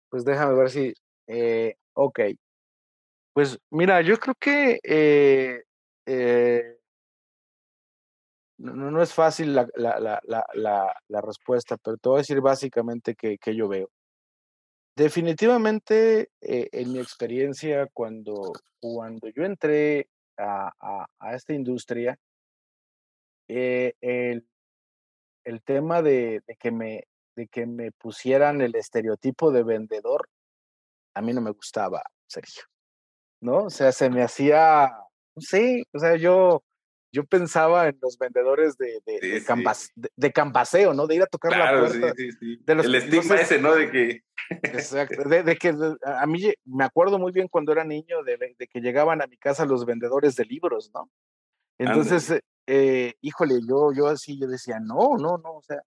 [0.09, 0.95] pues déjame ver si,
[1.27, 2.21] eh, ok.
[3.33, 5.63] Pues mira, yo creo que eh,
[6.07, 6.80] eh,
[8.61, 13.15] no, no es fácil la, la, la, la, respuesta, pero te voy a decir básicamente
[13.15, 13.91] que, que yo veo.
[14.95, 22.19] Definitivamente, eh, en mi experiencia, cuando, cuando yo entré a, a, esta industria,
[23.49, 24.47] eh, el,
[25.45, 27.05] el, tema de, de, que me,
[27.37, 30.29] de que me pusieran el estereotipo de vendedor,
[31.15, 32.65] a mí no me gustaba, Sergio.
[33.41, 33.65] ¿No?
[33.65, 34.93] O sea, se me hacía,
[35.39, 36.63] sí, o sea, yo,
[37.13, 39.43] yo pensaba en los vendedores de, de,
[40.17, 41.07] de, campaseo, ¿no?
[41.07, 42.13] De ir a tocar la puerta.
[42.17, 42.65] Sí, sí, sí.
[42.67, 43.75] el estigma ese, ¿no?
[43.75, 44.23] De que...
[44.51, 45.29] Exacto.
[45.29, 49.27] De, que a mí me acuerdo muy bien cuando era niño de, que llegaban a
[49.27, 51.11] mi casa los vendedores de libros, ¿no?
[51.79, 55.83] Entonces, eh, híjole, yo, yo así, yo decía, no, no, no, o sea,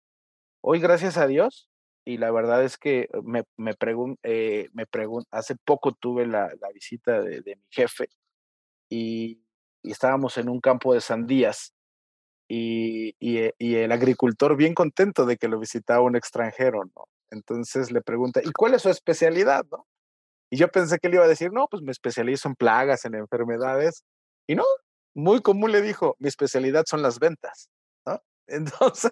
[0.61, 1.69] hoy gracias a Dios,
[2.05, 4.85] y la verdad es que me, me pregunto, eh, me
[5.31, 8.09] hace poco tuve la, la visita de, de mi jefe
[8.89, 9.42] y
[9.83, 11.73] y estábamos en un campo de sandías
[12.47, 17.07] y, y, y, el agricultor bien contento de que lo visitaba un extranjero, ¿no?
[17.31, 19.87] Entonces le pregunta, ¿y cuál es su especialidad, no?
[20.51, 23.15] Y yo pensé que él iba a decir, no, pues me especializo en plagas, en
[23.15, 24.03] enfermedades.
[24.47, 24.63] Y no,
[25.15, 27.69] muy común le dijo, mi especialidad son las ventas,
[28.05, 28.21] ¿no?
[28.47, 29.11] Entonces,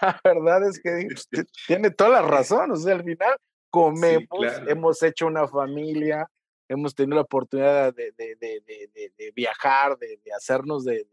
[0.00, 1.08] la verdad es que
[1.66, 3.36] tiene toda la razón, o sea, al final
[3.70, 4.28] comemos,
[4.68, 6.28] hemos hecho una familia,
[6.70, 8.14] hemos tenido la oportunidad de,
[9.34, 11.06] viajar, de, hacernos de,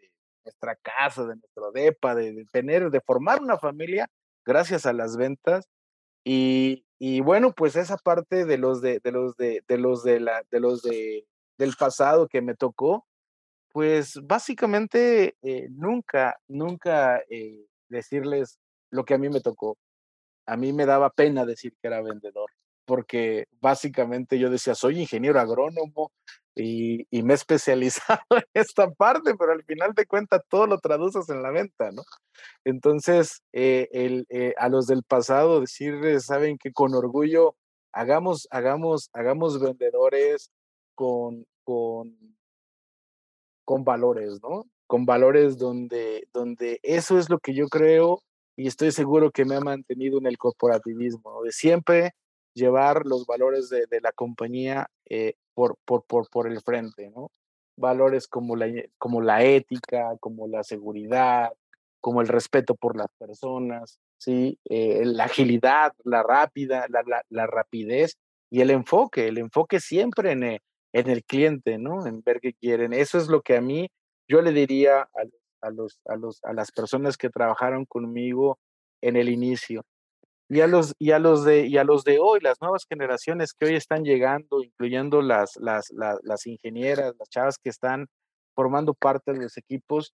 [0.45, 4.07] nuestra casa, de nuestro depa, de, tener, de formar una familia
[4.45, 5.67] gracias a las ventas.
[6.23, 10.59] Y, y bueno, pues esa parte de los de, los de, los de la, de
[10.59, 11.25] los de
[11.57, 13.07] del pasado que me tocó,
[13.71, 18.59] pues básicamente eh, nunca, nunca eh, decirles
[18.91, 19.75] lo que a mí me tocó.
[20.45, 22.51] A mí me daba pena decir que era vendedor
[22.87, 26.11] porque básicamente yo decía, soy ingeniero agrónomo
[26.55, 31.29] y, me he especializado en esta parte, pero al final de cuentas todo lo traduces
[31.29, 32.03] en la venta, ¿no?
[32.63, 37.55] Entonces, eh, el, eh, a los del pasado decirles, saben que con orgullo
[37.91, 40.49] hagamos, hagamos, hagamos vendedores
[40.95, 42.15] con, con,
[43.65, 44.65] con valores, ¿no?
[44.87, 48.23] Con valores donde, donde eso es lo que yo creo
[48.55, 52.13] y estoy seguro que me ha mantenido en el corporativismo, de siempre
[52.57, 57.31] llevar los valores de, la compañía eh, por, por, por, por, el frente, ¿no?
[57.77, 61.51] Valores como la, como la ética, como la seguridad,
[62.01, 64.59] como el respeto por las personas, ¿sí?
[64.69, 68.17] Eh, la agilidad, la rápida, la, la, rapidez
[68.49, 70.59] y el enfoque, el enfoque siempre en el,
[70.93, 72.07] en el cliente, ¿no?
[72.07, 72.93] En ver qué quieren.
[72.93, 73.89] Eso es lo que a mí,
[74.27, 75.07] yo le diría a,
[75.61, 78.57] a, los, a, los, a las personas que trabajaron conmigo
[79.01, 79.83] en el inicio.
[80.49, 83.53] Y a los, y a los, de, y a los de hoy, las nuevas generaciones
[83.53, 88.07] que hoy están llegando, incluyendo las, las, las, ingenieras, las chavas que están
[88.55, 90.13] formando parte de los equipos,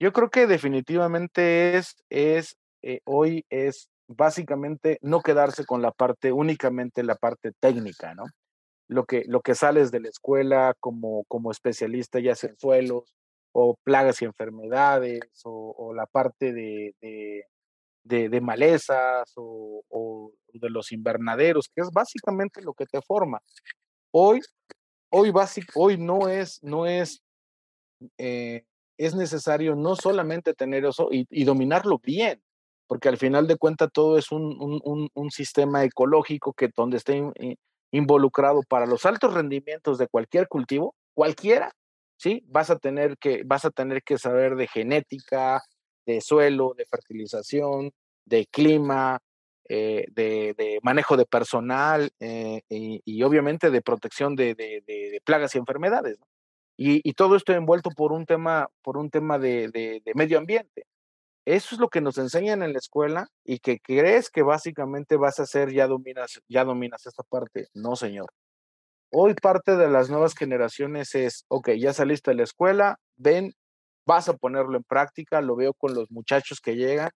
[0.00, 6.32] yo creo que definitivamente es, es eh, hoy es básicamente no quedarse con la parte,
[6.32, 8.24] únicamente la parte técnica, ¿no?
[8.88, 13.14] Lo que, lo que sales de la escuela como, como especialista, ya sea en suelos,
[13.52, 17.46] o plagas y enfermedades, o, la parte de,
[18.40, 23.40] malezas o, de los invernaderos, que es básicamente lo que te forma.
[24.12, 24.40] Hoy,
[25.10, 25.32] hoy,
[25.74, 27.22] hoy no es, no es,
[28.18, 28.64] eh,
[28.96, 32.40] es necesario no solamente tener eso y, dominarlo bien,
[32.86, 37.20] porque al final de cuentas todo es un, un, un, sistema ecológico que donde esté
[37.90, 41.72] involucrado para los altos rendimientos de cualquier cultivo, cualquiera,
[42.16, 42.44] ¿sí?
[42.46, 45.62] Vas a tener que, vas a tener que saber de genética,
[46.06, 47.92] de suelo, de fertilización,
[48.24, 49.20] de clima,
[49.66, 56.18] eh, de, manejo de personal eh, y, obviamente de protección de, plagas y enfermedades.
[56.76, 60.86] Y, todo esto envuelto por un tema, por un tema de, medio ambiente.
[61.46, 65.40] Eso es lo que nos enseñan en la escuela y que crees que básicamente vas
[65.40, 67.68] a hacer, ya dominas, ya dominas esta parte.
[67.74, 68.32] No, señor.
[69.10, 73.54] Hoy parte de las nuevas generaciones es, ok, ya saliste de la escuela, ven,
[74.06, 77.10] vas a ponerlo en práctica, lo veo con los muchachos que llegan,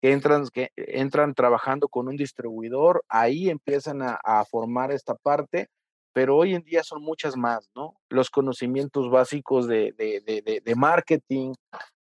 [0.00, 5.68] que entran, que entran trabajando con un distribuidor, ahí empiezan a, formar esta parte,
[6.12, 7.94] pero hoy en día son muchas más, ¿no?
[8.08, 11.52] Los conocimientos básicos de, de, marketing,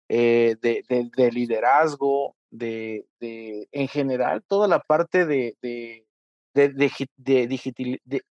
[0.08, 6.06] eh, de, liderazgo, de, en general, toda la parte de, de,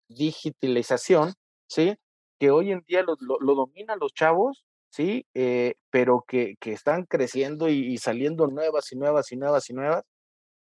[0.08, 1.34] digitalización,
[1.68, 1.94] ¿sí?
[2.40, 5.26] Que hoy en día lo, lo, dominan los chavos, ¿sí?
[5.34, 10.04] Eh, pero que, que, están creciendo y, saliendo nuevas y nuevas y nuevas y nuevas,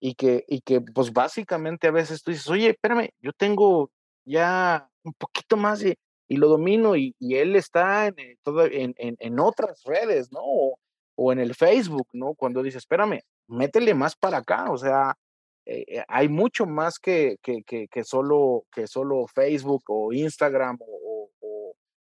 [0.00, 3.90] y que, y que pues básicamente a veces tú dices, oye, espérame, yo tengo
[4.24, 5.94] ya un poquito más y,
[6.28, 8.36] y lo domino y, y, él está en, eh,
[8.72, 10.40] en, en, en otras redes, ¿no?
[10.42, 10.78] O,
[11.16, 12.34] o, en el Facebook, ¿no?
[12.34, 15.16] Cuando dices, espérame, métele más para acá, o sea,
[15.70, 20.78] eh, hay mucho más que, que, que, solo, que solo Facebook o Instagram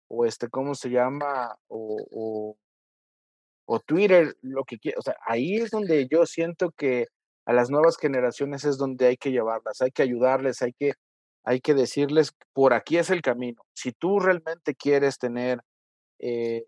[0.09, 1.57] o, este, ¿cómo se llama?
[1.69, 2.57] O,
[3.67, 4.99] o, Twitter, lo que quiera.
[4.99, 7.07] O sea, ahí es donde yo siento que
[7.47, 10.95] a las nuevas generaciones es donde hay que llevarlas, hay que ayudarles, hay que,
[11.45, 13.63] hay que decirles, por aquí es el camino.
[13.75, 15.61] Si tú realmente quieres tener
[16.19, 16.65] eh,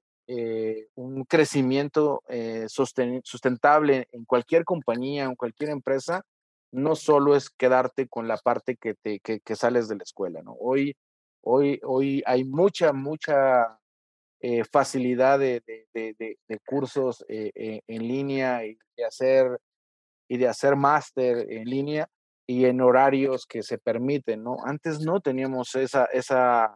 [0.95, 2.22] un crecimiento
[2.68, 6.24] sustentable en cualquier compañía, en cualquier empresa,
[6.72, 10.53] no solo es quedarte con la parte que, te, que, sales de la escuela, ¿no?
[10.53, 10.97] Hoy,
[11.43, 13.80] hoy, hoy hay mucha, mucha
[14.43, 15.62] eh, facilidad de,
[16.66, 19.61] cursos eh, eh, en línea y de hacer,
[20.28, 22.09] y de hacer máster en línea
[22.47, 24.57] y en horarios que se permiten, ¿no?
[24.64, 26.74] Antes no teníamos esa, esa,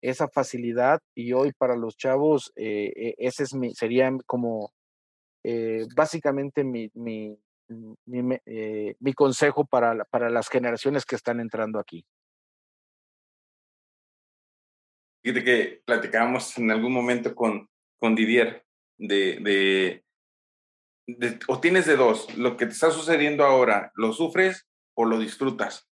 [0.00, 4.72] esa facilidad y hoy para los chavos ese es mi, sería como
[5.94, 7.38] básicamente mi, mi,
[8.06, 12.04] mi consejo para, para las generaciones que están entrando aquí.
[15.24, 17.68] Fíjate que platicábamos en algún momento con,
[17.98, 18.64] con Didier
[18.98, 20.02] de,
[21.06, 25.18] de, o tienes de dos, lo que te está sucediendo ahora, ¿lo sufres o lo
[25.18, 25.88] disfrutas?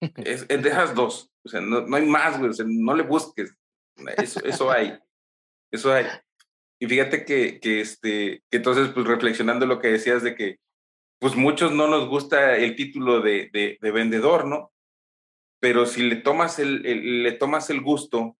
[0.16, 3.54] es, es de esas dos, o sea, no, no hay más, no le busques,
[4.16, 4.98] eso, eso hay,
[5.70, 6.06] eso hay.
[6.80, 10.58] Y fíjate que, que, este, que entonces, pues reflexionando lo que decías de que
[11.20, 14.72] pues muchos no nos gusta el título de, de, vendedor, ¿no?
[15.60, 18.37] Pero si le tomas el, le tomas el gusto,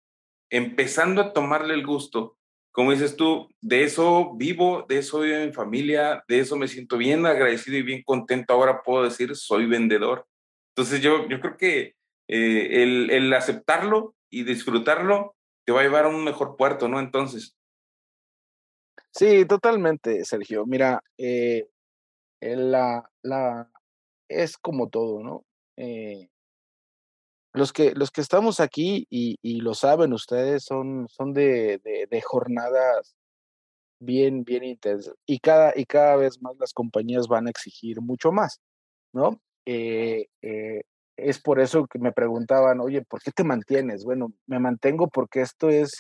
[0.51, 2.39] empezando a tomarle el gusto,
[2.79, 6.97] como dices tú, de eso vivo, de eso vivo en familia, de eso me siento
[6.97, 8.53] bien agradecido y bien contento.
[8.53, 10.27] Ahora puedo decir, soy vendedor.
[10.77, 11.97] Entonces yo, yo creo que
[12.29, 15.35] eh, el, el, aceptarlo y disfrutarlo
[15.67, 17.01] te va a llevar a un mejor puerto, ¿no?
[17.01, 17.57] Entonces.
[19.11, 20.65] Sí, totalmente, Sergio.
[20.65, 21.67] Mira, eh,
[22.41, 23.69] la, la,
[24.29, 25.45] es como todo, ¿no?
[25.77, 26.29] Eh,
[27.53, 32.21] los que, los que estamos aquí y, y, lo saben ustedes son, son de, de,
[32.21, 33.17] jornadas
[34.01, 38.33] bien, bien intensas y cada, y cada vez más las compañías van a exigir mucho
[38.33, 38.61] más,
[39.13, 39.41] ¿no?
[39.67, 40.83] Eh, eh,
[41.19, 44.05] es por eso que me preguntaban, oye, ¿por qué te mantienes?
[44.05, 45.93] Bueno, me mantengo porque esto es,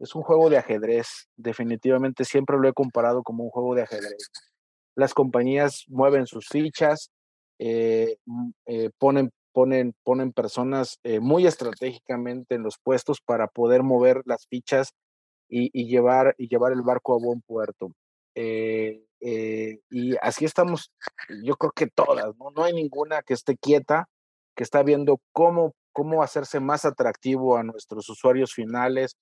[0.00, 1.28] es un juego de ajedrez.
[1.36, 4.30] Definitivamente siempre lo he comparado como un juego de ajedrez.
[4.96, 7.10] Las compañías mueven sus fichas,
[7.58, 8.16] eh,
[8.66, 14.46] eh, ponen, ponen, ponen personas eh, muy estratégicamente en los puestos para poder mover las
[14.46, 14.92] fichas
[15.48, 17.92] y, y llevar, y llevar el barco a buen puerto.
[18.34, 20.92] Eh, eh, y así estamos,
[21.42, 22.50] yo creo que todas, ¿no?
[22.50, 24.08] No hay ninguna que esté quieta,
[24.54, 29.16] que está viendo cómo, cómo hacerse más atractivo a nuestros usuarios finales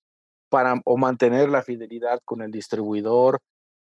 [0.49, 3.39] para o mantener la fidelidad con el distribuidor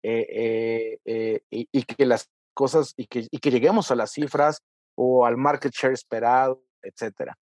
[0.03, 4.61] eh, eh, y, y, que las cosas y que, y que lleguemos a las cifras
[4.97, 7.37] o al market share esperado, etcétera.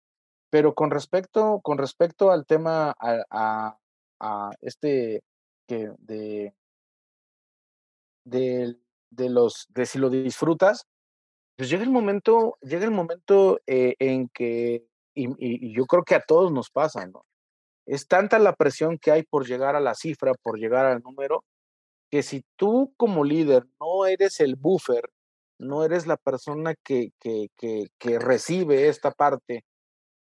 [0.50, 3.76] Pero con respecto, con respecto al tema a,
[4.20, 5.22] a, este
[5.66, 6.54] que de
[8.24, 8.76] de,
[9.10, 10.86] de, los, de si lo disfrutas,
[11.56, 16.14] pues llega el momento, llega el momento eh, en que, y, y, yo creo que
[16.14, 17.24] a todos nos pasa, ¿no?
[17.84, 21.44] Es tanta la presión que hay por llegar a la cifra, por llegar al número,
[22.10, 25.10] que si tú como líder no eres el buffer,
[25.62, 29.64] no eres la persona que, que, que, que recibe esta parte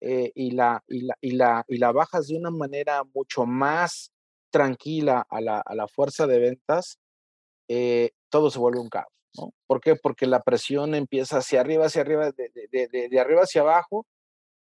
[0.02, 4.12] eh, y, la, y, la, y, la, y la bajas de una manera mucho más
[4.50, 6.98] tranquila a la, a la fuerza de ventas,
[7.68, 9.12] eh, todo se vuelve un caos.
[9.38, 9.54] ¿no?
[9.68, 9.96] ¿Por qué?
[9.96, 14.06] Porque la presión empieza hacia arriba, hacia arriba, de, de, de, de arriba hacia abajo,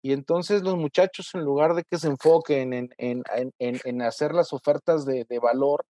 [0.04, 3.22] y entonces los muchachos, en lugar de que se enfoquen en, en,
[3.58, 5.86] en, en hacer las ofertas de, valor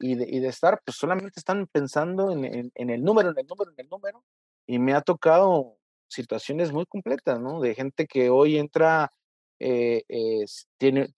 [0.00, 3.70] y de, y de, estar, pues solamente están pensando en, el número, en el número,
[3.70, 4.24] en el número.
[4.66, 5.76] Y me ha tocado
[6.08, 7.60] situaciones muy completas, ¿no?
[7.60, 9.12] De gente que hoy entra,
[9.58, 10.44] eh, eh,
[10.78, 11.08] tiene,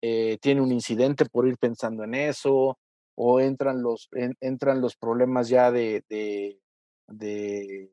[0.00, 2.78] eh, tiene un incidente por ir pensando en eso,
[3.14, 6.60] o entran los, en, entran los problemas ya de, de,
[7.08, 7.92] de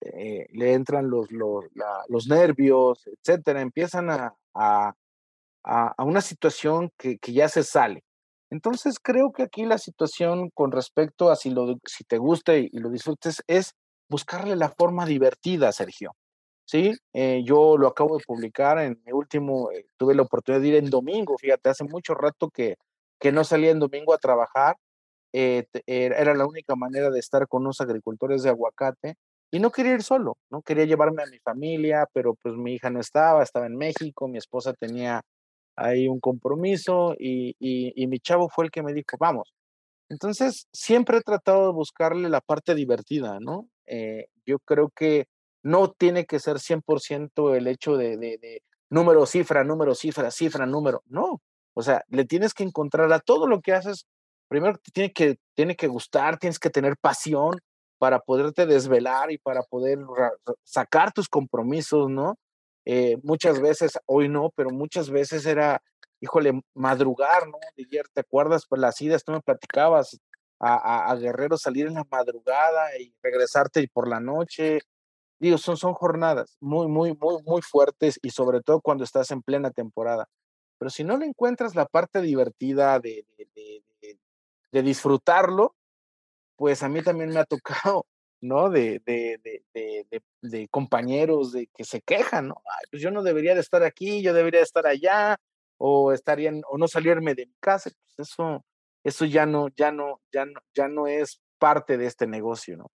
[0.00, 4.94] eh, le entran los, los, la, los, nervios, etcétera, empiezan a, a,
[5.64, 8.04] a una situación que, que, ya se sale.
[8.50, 12.68] Entonces creo que aquí la situación con respecto a si, lo, si te gusta y,
[12.72, 13.74] lo disfrutes es
[14.08, 16.12] buscarle la forma divertida, Sergio.
[16.64, 20.68] Sí, eh, yo lo acabo de publicar en mi último, eh, tuve la oportunidad de
[20.68, 22.76] ir en domingo, fíjate, hace mucho rato que,
[23.20, 24.76] que no salía en domingo a trabajar,
[25.32, 29.16] eh, era la única manera de estar con unos agricultores de aguacate
[29.50, 32.90] y no quería ir solo, no quería llevarme a mi familia, pero pues mi hija
[32.90, 35.22] no estaba, estaba en México, mi esposa tenía
[35.76, 39.52] ahí un compromiso y, y, y mi chavo fue el que me dijo, vamos.
[40.08, 43.68] Entonces, siempre he tratado de buscarle la parte divertida, ¿no?
[43.86, 45.26] Eh, yo creo que
[45.62, 50.66] no tiene que ser 100% el hecho de, de, de número, cifra, número, cifra, cifra,
[50.66, 51.02] número.
[51.06, 51.42] No,
[51.74, 54.06] o sea, le tienes que encontrar a todo lo que haces.
[54.48, 57.58] Primero te tiene que, tiene que gustar, tienes que tener pasión
[57.98, 59.98] para poderte desvelar y para poder
[60.64, 62.38] sacar tus compromisos, ¿no?
[62.86, 65.82] Eh, muchas veces, hoy no, pero muchas veces era,
[66.20, 67.58] híjole, madrugar, ¿no?
[67.76, 68.64] Ayer, ¿te acuerdas?
[68.68, 70.20] Pues las idas, tú me platicabas
[70.60, 74.80] a, a, Guerrero salir en la madrugada y regresarte por la noche.
[75.40, 79.42] Digo, son, son jornadas muy, muy, muy, muy fuertes y sobre todo cuando estás en
[79.42, 80.28] plena temporada.
[80.78, 83.82] Pero si no le encuentras la parte divertida de, de,
[84.72, 85.74] de disfrutarlo,
[86.56, 88.06] pues a mí también me ha tocado,
[88.40, 88.70] ¿no?
[88.70, 92.62] De, de, compañeros de que se quejan, ¿no?
[92.90, 95.36] Pues yo no debería de estar aquí, yo debería de estar allá,
[95.78, 98.64] o estaría, o no salirme de mi casa, pues eso,
[99.04, 102.90] eso ya no, ya no, ya no, ya no es parte de este negocio, ¿no?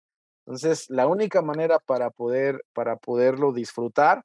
[0.46, 4.24] Entonces, la única manera para poder, para poderlo disfrutar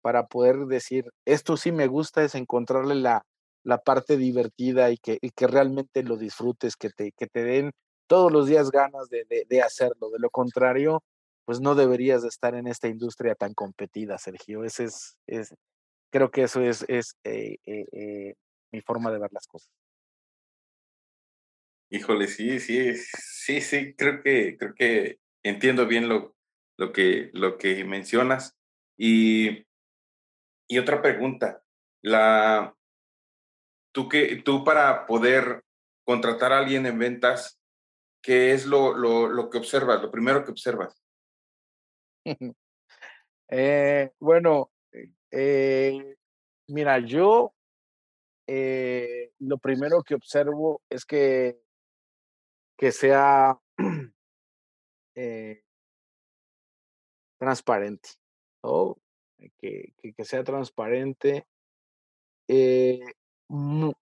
[0.00, 3.26] para poder decir, esto sí me gusta, es encontrarle la,
[3.64, 7.72] la parte divertida y que, y que realmente lo disfrutes, que te, que te den
[8.08, 10.10] todos los días ganas de, de, hacerlo.
[10.10, 11.04] De lo contrario,
[11.44, 14.64] pues no deberías de estar en esta industria tan competida, Sergio.
[14.64, 15.54] Ese es, es
[16.10, 18.34] creo que eso es, es eh, eh, eh,
[18.72, 19.70] mi forma de ver las cosas.
[21.90, 26.34] Híjole, sí, sí, sí, sí, creo que, creo que entiendo bien lo,
[26.76, 28.56] lo, que, lo que mencionas.
[28.98, 29.64] Y
[30.68, 31.62] y otra pregunta,
[32.02, 32.76] la,
[33.92, 35.64] tú, que, tú para poder
[36.04, 37.57] contratar a alguien en ventas,
[38.22, 41.02] ¿qué es lo, lo, lo que observas, lo primero que observas?
[43.50, 44.70] Eh, bueno,
[45.30, 46.16] eh,
[46.66, 47.54] mira, yo
[48.46, 51.58] eh, lo primero que observo es que,
[52.76, 53.58] que sea
[57.38, 58.10] transparente,
[59.56, 61.46] que, que, sea transparente.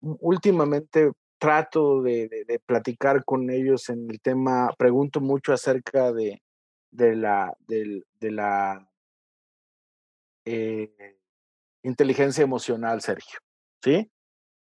[0.01, 1.11] últimamente
[1.45, 6.41] trato de, platicar con ellos en el tema, pregunto mucho acerca de,
[6.91, 8.89] de la, de, la
[10.47, 11.19] eh,
[11.83, 13.41] inteligencia emocional, Sergio,
[13.83, 14.11] ¿sí?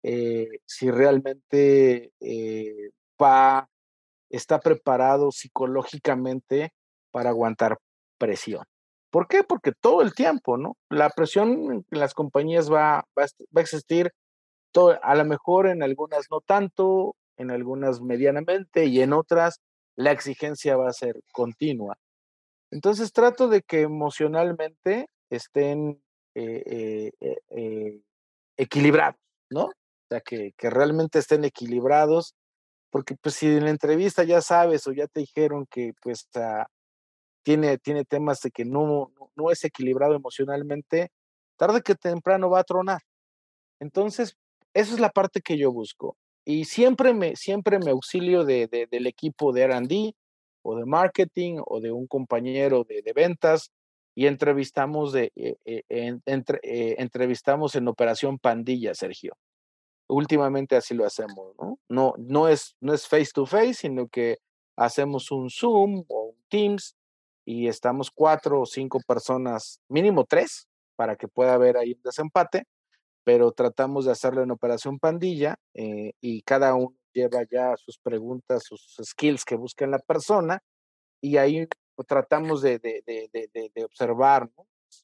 [0.01, 2.89] Eh, si realmente eh,
[3.22, 3.70] va,
[4.32, 6.74] está preparado psicológicamente
[7.11, 7.78] para aguantar
[8.18, 8.66] presión.
[9.11, 9.43] ¿Por qué?
[9.43, 10.78] Porque todo el tiempo, ¿no?
[10.89, 14.11] La presión en las compañías va, va, va a existir
[15.01, 19.61] a lo mejor en algunas no tanto, en algunas medianamente y en otras
[19.95, 21.97] la exigencia va a ser continua.
[22.71, 26.01] Entonces trato de que emocionalmente estén
[26.36, 28.01] eh, eh, eh,
[28.57, 29.19] equilibrados,
[29.49, 29.65] ¿no?
[29.65, 32.36] O sea, que, realmente estén equilibrados,
[32.91, 36.67] porque pues si en la entrevista ya sabes o ya te dijeron que pues ah,
[37.43, 41.09] tiene, tiene temas de que no, no es equilibrado emocionalmente,
[41.57, 43.01] tarde que temprano va a tronar.
[43.80, 44.36] Entonces,
[44.76, 46.17] esa es la parte que yo busco.
[46.43, 50.13] Y siempre me, siempre me auxilio de, del equipo de RD
[50.61, 53.71] o de marketing o de un compañero de, ventas
[54.13, 59.38] y entrevistamos, de, eh, eh, eh, entrevistamos en Operación Pandilla, Sergio.
[60.07, 61.80] Últimamente así lo hacemos, ¿no?
[61.88, 64.39] No, no, es, no es face to face, sino que
[64.76, 66.95] hacemos un Zoom o un Teams
[67.45, 70.67] y estamos cuatro o cinco personas, mínimo tres,
[70.97, 72.65] para que pueda haber ahí un desempate
[73.26, 78.63] pero tratamos de hacerlo en operación pandilla eh, y cada uno lleva ya sus preguntas,
[78.63, 80.61] sus skills que busca en la persona
[81.21, 81.67] y ahí
[82.07, 84.47] tratamos de, de, de, de observar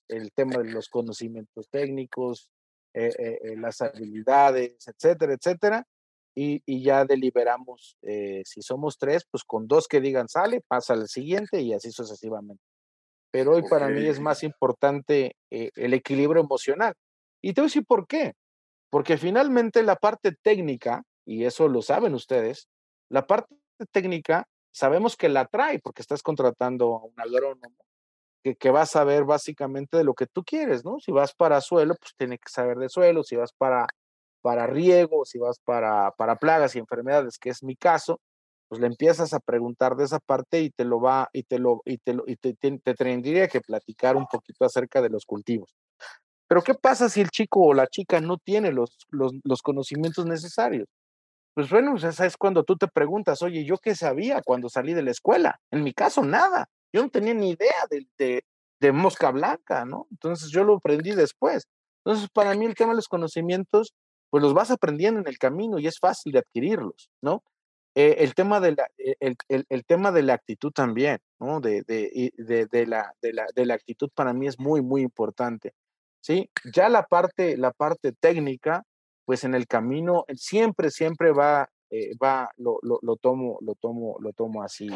[0.07, 2.47] el tema de los conocimientos técnicos,
[2.93, 5.87] eh, eh, las habilidades, etcétera, etcétera.
[6.35, 7.97] Y, y ya deliberamos,
[8.45, 12.63] si somos tres, pues con dos que digan sale, pasa al siguiente y así sucesivamente.
[13.31, 16.93] Pero hoy para mí es más importante el equilibrio emocional
[17.41, 18.33] y te voy a decir por qué.
[18.89, 22.67] Porque finalmente la parte técnica, y eso lo saben ustedes,
[23.09, 23.55] la parte
[23.91, 27.75] técnica sabemos que la trae porque estás contratando a un agrónomo
[28.43, 30.99] que, va a saber básicamente de lo que tú quieres, ¿no?
[30.99, 33.85] Si vas para suelo, pues tiene que saber de suelo, si vas para,
[34.41, 38.19] para riego, si vas para, para plagas y enfermedades, que es mi caso,
[38.67, 41.81] pues le empiezas a preguntar de esa parte y te lo va, y te lo,
[41.85, 45.75] y te lo, y te, te tendría que platicar un poquito acerca de los cultivos.
[46.51, 50.85] Pero ¿qué pasa si el chico o la chica no tiene los, los, conocimientos necesarios?
[51.53, 54.93] Pues bueno, pues, esa es cuando tú te preguntas, oye, ¿yo qué sabía cuando salí
[54.93, 55.61] de la escuela?
[55.71, 56.67] En mi caso, nada.
[56.91, 58.43] Yo no tenía ni idea de,
[58.81, 60.07] de, mosca blanca, ¿no?
[60.11, 61.69] Entonces yo lo aprendí después.
[62.03, 63.93] Entonces, para mí el tema de los conocimientos,
[64.29, 67.45] pues los vas aprendiendo en el camino y es fácil de adquirirlos, ¿no?
[67.95, 69.37] Eh, el, tema de la, eh, el,
[69.69, 71.61] el, tema de la actitud también, ¿no?
[71.61, 75.73] De, de, de, de, la, de la actitud para mí es muy, muy importante.
[76.21, 76.49] ¿Sí?
[76.73, 78.83] Ya la parte, la parte técnica,
[79.25, 84.31] pues en el camino siempre, siempre va, eh, va, lo, lo, tomo, lo tomo, lo
[84.33, 84.87] tomo así.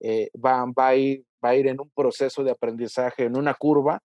[0.00, 4.00] Eh, va, va, a ir, va ir en un proceso de aprendizaje, en una curva,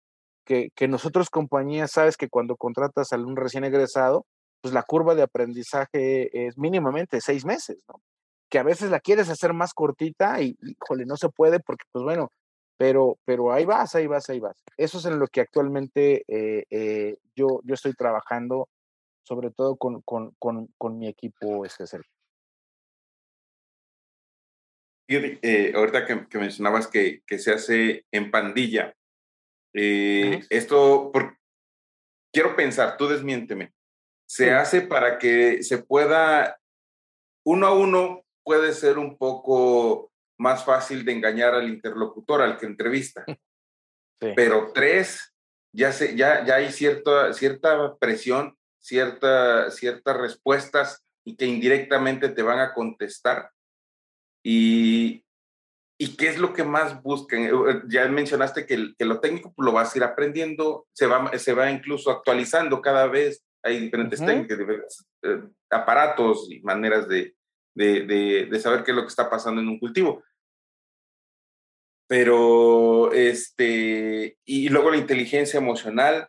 [0.45, 4.25] que, que nosotros compañías, sabes que cuando contratas a un recién egresado,
[4.61, 8.01] pues la curva de aprendizaje es mínimamente seis meses, ¿no?
[8.49, 12.03] Que a veces la quieres hacer más cortita y, híjole, no se puede porque, pues
[12.03, 12.31] bueno,
[12.79, 14.55] pero, pero ahí vas, ahí vas, ahí vas.
[14.77, 18.69] Eso es en lo que actualmente eh, eh, yo, yo estoy trabajando,
[19.21, 21.83] sobre todo con, con, con, con mi equipo, este.
[25.09, 28.95] Eh, ahorita que, que, mencionabas que, que, se hace en pandilla,
[29.73, 31.37] esto, por,
[32.31, 33.73] quiero pensar, tú desmiénteme,
[34.25, 36.61] se hace para que se pueda,
[37.45, 42.65] uno a uno puede ser un poco más fácil de engañar al interlocutor, al que
[42.65, 43.25] entrevista.
[44.35, 45.33] Pero tres,
[45.73, 52.41] ya, se, ya, ya hay cierta, cierta presión, cierta, ciertas respuestas y que indirectamente te
[52.41, 53.51] van a contestar.
[54.43, 55.25] Y,
[56.01, 57.43] ¿Y qué es lo que más buscan?
[57.43, 61.05] Eh, eh, ya mencionaste que, que lo técnico pues, lo vas a ir aprendiendo, se
[61.05, 63.43] va, se va incluso actualizando cada vez.
[63.61, 67.35] Hay diferentes técnicas, diferentes eh, aparatos y maneras de,
[67.75, 70.23] de, de, de, saber qué es lo que está pasando en un cultivo
[72.09, 76.27] pero este, y luego la inteligencia emocional,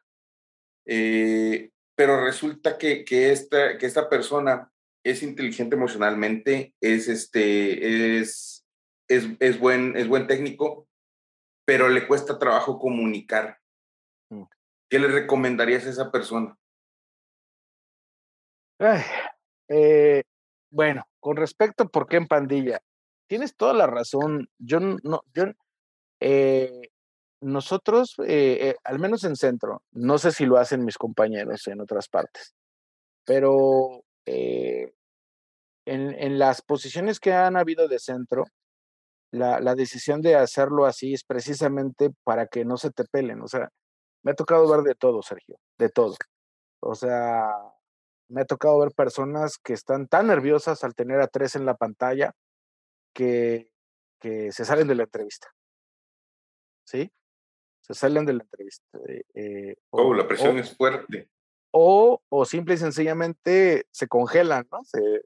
[0.85, 4.71] eh, pero resulta que, que, esta, que esta persona
[5.03, 8.67] es inteligente emocionalmente, es, este, es,
[9.09, 10.87] es, es, buen, es buen técnico,
[11.65, 13.59] pero le cuesta trabajo comunicar.
[14.29, 14.43] Mm.
[14.91, 16.59] ¿Qué le recomendarías a esa persona?
[19.69, 20.25] Eh,
[20.71, 22.83] bueno, con respecto a por qué en pandilla,
[23.29, 24.51] tienes toda la razón.
[24.59, 25.45] Yo no, yo,
[26.21, 26.91] eh,
[27.41, 32.09] nosotros, eh, al menos en centro, no sé si lo hacen mis compañeros en otras
[32.09, 32.55] partes,
[33.25, 34.93] pero en,
[35.87, 38.45] en, las posiciones que han habido de centro,
[39.33, 43.41] la, la, decisión de hacerlo así es precisamente para que no se te pelen.
[43.43, 43.71] O sea,
[44.23, 46.17] me ha tocado ver de todo, Sergio, de todo.
[46.81, 47.49] O sea,
[48.29, 51.75] me ha tocado ver personas que están tan nerviosas al tener a tres en la
[51.75, 52.33] pantalla
[53.15, 53.73] que,
[54.21, 55.49] que se salen de la entrevista.
[56.85, 57.11] ¿Sí?
[57.81, 58.99] Se salen de la entrevista.
[59.09, 61.29] Eh, eh oh, la presión es fuerte.
[61.73, 64.83] O, o simple y sencillamente se congelan, ¿no?
[64.85, 65.23] Se,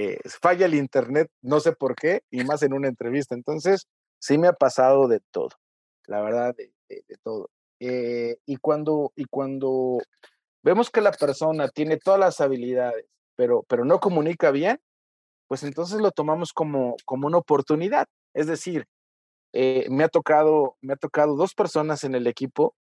[0.00, 3.34] eh, falla el internet, no sé por qué, y más en una entrevista.
[3.34, 3.88] Entonces,
[4.20, 5.50] sí me ha pasado de todo,
[6.06, 7.50] la verdad, de, de, todo.
[7.80, 9.98] Eh, y, cuando, y cuando
[10.62, 14.80] vemos que la persona tiene todas las habilidades, pero, pero no comunica bien,
[15.48, 18.06] pues entonces lo tomamos como, como una oportunidad.
[18.34, 18.86] Es decir,
[19.52, 22.74] eh, me, ha tocado, me ha tocado dos personas en el equipo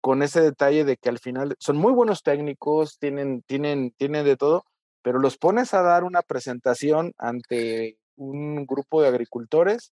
[0.00, 4.36] con ese detalle de que al final son muy buenos técnicos, tienen, tienen, tienen de
[4.36, 4.64] todo,
[5.02, 9.92] pero los pones a dar una presentación ante un grupo de agricultores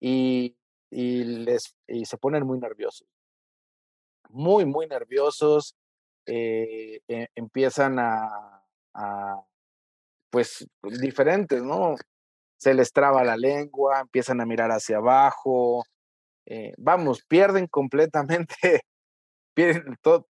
[0.00, 0.56] y,
[0.90, 3.06] y les, y se ponen muy nerviosos.
[4.30, 5.74] Muy, muy nerviosos,
[6.26, 8.62] eh, e, empiezan a,
[10.30, 10.66] pues,
[11.00, 11.94] diferentes, ¿no?
[12.58, 15.84] Se les traba la lengua, empiezan a mirar hacia abajo,
[16.46, 18.54] eh, vamos, pierden completamente,
[19.54, 20.26] pierden todo,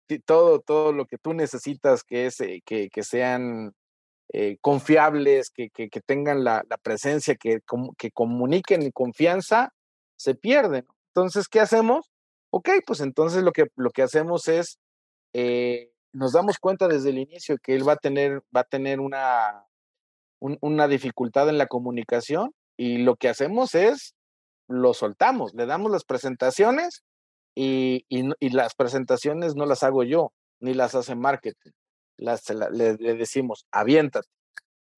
[0.61, 3.73] todo, lo que tú necesitas que, es, eh, que, que sean
[4.61, 7.61] confiables, que, que, que, tengan la, la presencia, que,
[7.97, 9.73] que comuniquen confianza,
[10.17, 10.87] se pierden.
[11.15, 12.11] Entonces, ¿qué hacemos?
[12.51, 14.79] Ok, pues entonces lo que, lo que hacemos es
[15.33, 19.01] eh, nos damos cuenta desde el inicio que él va a tener, va a tener
[19.01, 19.67] una,
[20.41, 24.15] una dificultad en la comunicación y lo que hacemos es
[24.69, 27.03] lo soltamos, le damos las presentaciones
[27.55, 31.71] y, y, las presentaciones no las hago yo, ni las hace marketing,
[32.19, 34.29] las, le, decimos, aviéntate.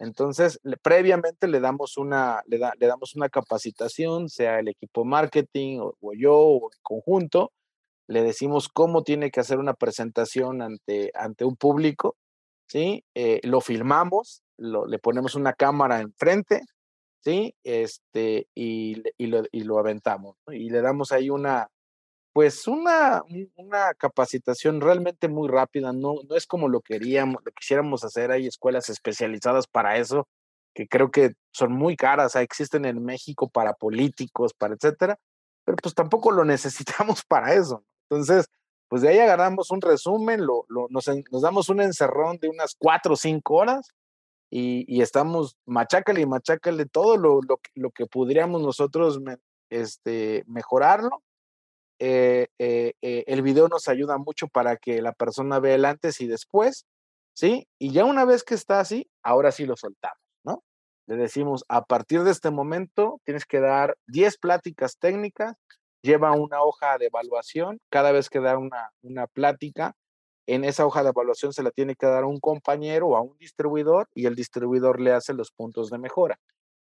[0.00, 5.78] Entonces, previamente le damos una, le, da, le, damos una capacitación, sea el equipo marketing
[5.80, 7.52] o, o yo o en conjunto,
[8.08, 12.16] le decimos cómo tiene que hacer una presentación ante, ante un público,
[12.68, 13.04] ¿sí?
[13.14, 16.62] Eh, lo filmamos, lo, le ponemos una cámara enfrente,
[17.20, 17.54] ¿sí?
[17.64, 21.68] Este, y, y, lo, y lo aventamos, Y le damos ahí una,
[22.32, 23.22] pues una,
[23.56, 28.46] una capacitación realmente muy rápida, no, no es como lo queríamos, lo quisiéramos hacer, hay
[28.46, 30.28] escuelas especializadas para eso,
[30.74, 35.18] que creo que son muy caras, existen en México para políticos, para etcétera,
[35.64, 37.84] pero pues tampoco lo necesitamos para eso.
[38.10, 38.46] Entonces,
[38.88, 41.06] pues de ahí agarramos un resumen, lo, nos,
[41.42, 43.90] damos un encerrón de unas cuatro o cinco horas
[44.50, 47.40] y, estamos machácale y machácale todo lo,
[47.74, 49.20] lo, que podríamos nosotros
[49.70, 51.22] este, mejorarlo.
[52.00, 56.20] Eh, eh, eh, el video nos ayuda mucho para que la persona vea el antes
[56.20, 56.86] y después,
[57.34, 57.66] ¿sí?
[57.78, 60.62] Y ya una vez que está así, ahora sí lo soltamos, ¿no?
[61.06, 65.56] Le decimos, a partir de este momento tienes que dar 10 pláticas técnicas
[66.02, 69.94] lleva una hoja de evaluación, cada vez que da una, una plática,
[70.46, 73.20] en esa hoja de evaluación se la tiene que dar a un compañero o a
[73.20, 76.38] un distribuidor y el distribuidor le hace los puntos de mejora.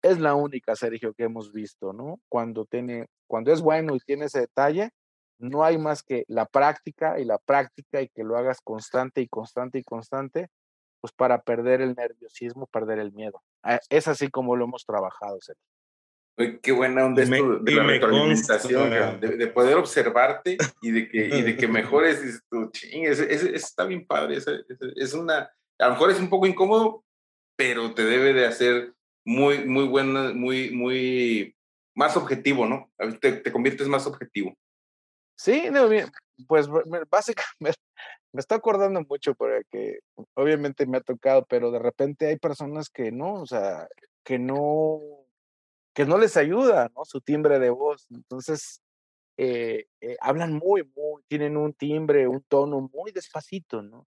[0.04, 2.20] Es la única, Sergio, que hemos visto, ¿no?
[2.30, 4.92] Cuando, tiene, cuando es bueno y tiene ese detalle,
[5.40, 9.28] no hay más que la práctica y la práctica y que lo hagas constante y
[9.28, 10.50] constante y constante,
[11.02, 13.42] pues para perder el nerviosismo, perder el miedo.
[13.64, 15.79] Ah, es así como lo hemos trabajado, Sergio
[16.62, 21.58] qué buena onda esto de la retroalimentación, de, poder observarte y de que, y de
[21.58, 22.42] que mejores.
[22.50, 24.38] tu ching, está bien padre.
[24.96, 27.04] Es, una, a lo mejor es un poco incómodo,
[27.58, 28.94] pero te debe de hacer
[29.26, 31.56] muy, muy buena, muy, muy,
[31.96, 32.90] más objetivo, ¿no?
[33.20, 34.56] Te, te conviertes más objetivo.
[35.38, 35.64] Sí,
[36.48, 36.68] pues
[37.10, 37.48] básicamente
[38.34, 40.00] me está acordando mucho porque
[40.36, 43.88] obviamente me ha tocado, pero de repente hay personas que no, o sea,
[44.24, 45.19] que no
[46.00, 47.04] que no les ayuda, ¿no?
[47.04, 48.08] Su timbre de voz.
[48.10, 48.82] Entonces,
[49.36, 54.08] eh, eh, hablan muy, muy, tienen un timbre, un tono muy despacito, ¿no?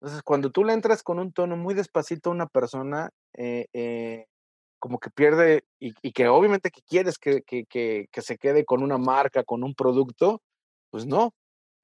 [0.00, 4.26] Entonces, cuando tú le entras con un tono muy despacito a una persona, eh,
[4.80, 8.82] como que pierde, y, que obviamente que quieres que, que, que, que, se quede con
[8.82, 10.42] una marca, con un producto,
[10.90, 11.34] pues no.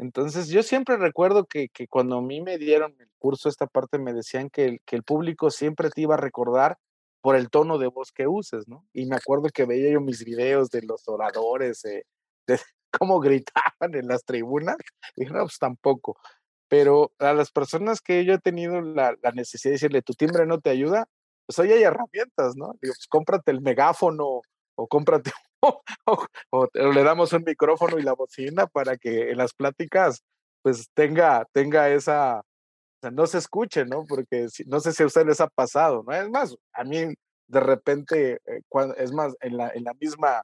[0.01, 4.14] Entonces, yo siempre recuerdo que, cuando a mí me dieron el curso, esta parte me
[4.14, 6.76] decían que que el público siempre te iba a recordar
[7.24, 8.86] por el tono de voz que uses, ¿no?
[8.92, 12.05] Y me acuerdo que veía yo mis videos de los oradores, de,
[12.92, 14.76] cómo gritaban en las tribunas.
[15.16, 16.18] Y no, pues tampoco.
[16.68, 20.60] Pero a las personas que yo he tenido la, necesidad de decirle, tu timbre no
[20.60, 21.06] te ayuda,
[21.46, 22.74] pues hoy hay herramientas, ¿no?
[22.82, 24.42] Digo, pues cómprate el megáfono
[24.74, 25.30] o cómprate
[26.51, 30.22] o, le damos un micrófono y la bocina para que en las pláticas
[30.60, 32.44] pues tenga, tenga esa, o
[33.10, 34.05] no se escuche, ¿no?
[34.06, 36.12] Porque no sé si a ustedes les ha pasado, ¿no?
[36.14, 37.14] Es más, a mí
[37.48, 38.60] de repente, eh,
[38.97, 40.43] es más, en la, en la misma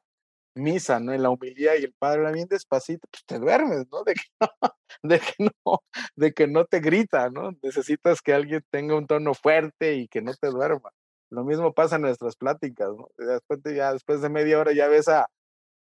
[0.55, 1.13] misa, ¿no?
[1.13, 4.05] En la humildad y el Padre la bien despacito, pues te duermes, ¿no?
[4.05, 4.71] De que no,
[5.03, 5.83] de que no,
[6.17, 7.53] de que no te grita, ¿no?
[7.63, 10.91] Necesitas que alguien tenga un tono fuerte y que no te duerma.
[11.31, 13.09] Lo mismo pasa en nuestras pláticas, ¿no?
[13.17, 15.27] Después de, ya, después de media hora ya ves a,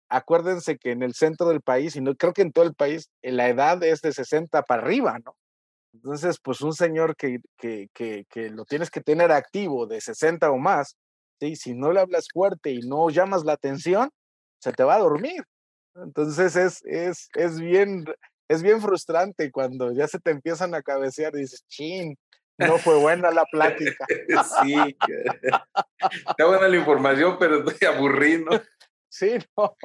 [0.10, 3.10] acuérdense que en el centro del país, y no creo que en todo el país,
[3.22, 5.36] la edad es de 60 para arriba, ¿no?
[5.96, 10.52] Entonces, pues un señor que, que, que, que lo tienes que tener activo de 60
[10.52, 10.98] o más,
[11.40, 11.56] ¿sí?
[11.56, 14.10] si no le hablas fuerte y no llamas la atención,
[14.60, 15.44] se te va a dormir.
[15.96, 18.04] Entonces es, es, es, bien,
[18.50, 22.18] es bien frustrante cuando ya se te empiezan a cabecear y dices, chin,
[22.58, 24.06] no fue buena la plática.
[24.64, 24.76] sí,
[26.28, 28.46] está buena la información, pero estoy aburrido.
[29.08, 29.78] Sí, no.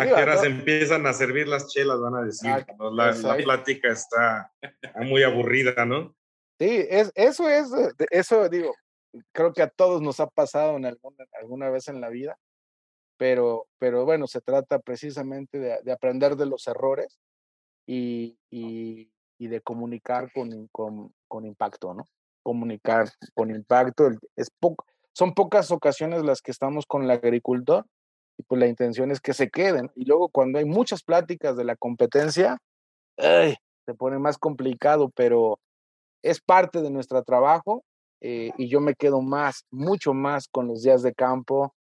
[0.00, 2.00] ¿A qué horas empiezan a servir las chelas?
[2.00, 2.50] Van a decir.
[2.92, 4.52] La, la, plática está
[4.96, 6.14] muy aburrida, ¿no?
[6.58, 7.68] Sí, es, eso es,
[8.10, 8.74] eso digo,
[9.32, 12.38] creo que a todos nos ha pasado en alguna, alguna vez en la vida
[13.20, 17.20] pero, pero bueno, se trata precisamente de, aprender de los errores
[17.86, 22.04] y, y, de comunicar con, con, con, impacto, ¿no?
[22.42, 24.08] Comunicar con impacto.
[24.36, 24.48] Es
[25.12, 27.84] son pocas ocasiones las que estamos con el agricultor
[28.40, 29.90] y pues la intención es que se queden.
[29.94, 32.56] Y luego cuando hay muchas pláticas de la competencia,
[33.18, 33.56] ¡ay!
[33.84, 35.58] se pone más complicado, pero
[36.22, 37.84] es parte de nuestro trabajo
[38.22, 41.74] eh, y yo me quedo más, mucho más con los días de campo,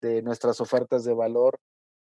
[0.00, 1.58] de nuestras ofertas de valor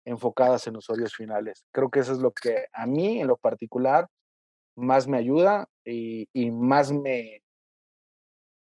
[0.04, 1.64] enfocadas en usuarios finales.
[1.72, 4.08] Creo que eso es lo que a mí en lo particular
[4.76, 7.42] más me ayuda y, más, me,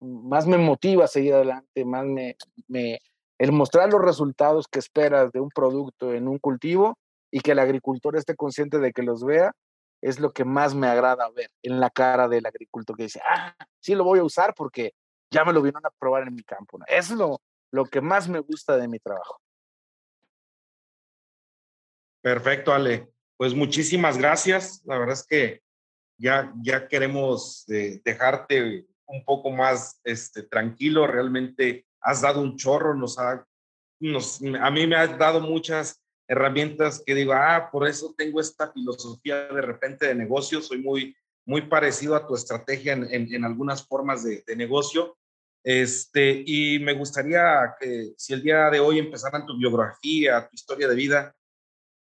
[0.02, 3.00] más me motiva a seguir adelante, más me,
[3.40, 6.98] el mostrar los resultados que esperas de un producto en un cultivo
[7.32, 9.52] y que el agricultor esté consciente de que los vea,
[10.02, 13.56] es lo que más me agrada ver en la cara del agricultor que dice, ah,
[13.80, 14.94] sí lo voy a usar porque
[15.32, 16.78] ya me lo vieron a probar en mi campo.
[16.88, 17.42] Es lo,
[17.72, 19.40] lo que más me gusta de mi trabajo.
[22.22, 23.10] Perfecto, Ale.
[23.36, 24.82] Pues muchísimas gracias.
[24.86, 25.62] La verdad es que
[26.18, 31.08] ya, ya queremos eh, dejarte un poco más este, tranquilo.
[31.08, 33.46] Realmente has dado un chorro, nos ha,
[34.00, 38.72] nos, a mí me has dado muchas herramientas que digo, ah, por eso tengo esta
[38.72, 40.62] filosofía de repente de negocio.
[40.62, 41.16] Soy muy,
[41.46, 45.18] muy parecido a tu estrategia en, en, algunas formas de, de negocio
[45.64, 50.90] este, y me gustaría que si el día de hoy empezaran tu biografía, tu historia
[50.90, 51.36] de vida,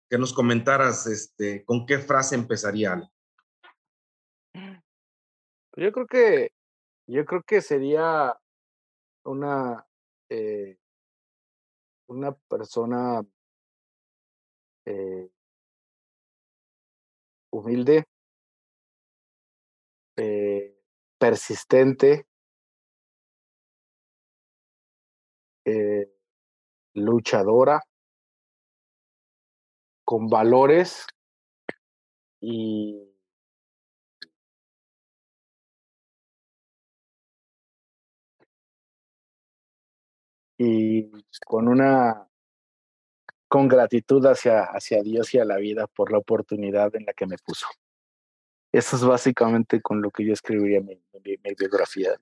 [0.09, 3.09] que nos comentaras este, con qué frase empezaría.
[5.77, 6.51] Yo creo que,
[7.07, 8.37] yo creo que sería
[9.25, 9.85] una,
[10.29, 10.77] eh,
[12.07, 13.21] una persona
[14.85, 15.29] eh,
[17.51, 18.05] humilde,
[20.17, 20.75] eh,
[21.17, 22.25] persistente,
[26.93, 27.81] luchadora,
[30.05, 31.05] con valores.
[32.41, 33.14] Y
[40.57, 41.11] y
[41.45, 42.27] con una
[43.47, 47.27] con gratitud hacia, hacia Dios y a la vida por la oportunidad en la que
[47.27, 47.67] me puso.
[48.71, 52.19] Eso es básicamente con lo que yo escribiría mi, mi biografía.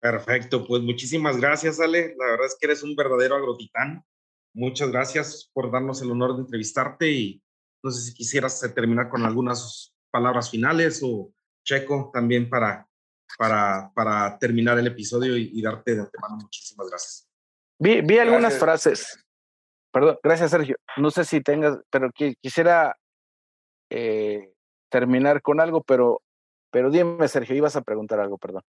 [0.00, 2.14] Perfecto, pues muchísimas gracias, Ale.
[2.18, 4.04] La verdad es que eres un verdadero agrotitán.
[4.52, 7.42] Muchas gracias por darnos el honor de entrevistarte y
[7.82, 11.32] no sé si quisieras terminar con algunas palabras finales o
[11.64, 12.88] Checo también para,
[13.38, 17.28] para, para terminar el episodio y, darte de antemano muchísimas gracias.
[17.78, 19.22] Vi, vi algunas frases.
[19.92, 20.76] Perdón, gracias Sergio.
[20.96, 22.96] No sé si tengas, pero quisiera
[23.90, 24.52] eh,
[24.90, 26.22] terminar con algo, pero,
[26.70, 28.62] pero dime Sergio, ibas a preguntar algo, perdón.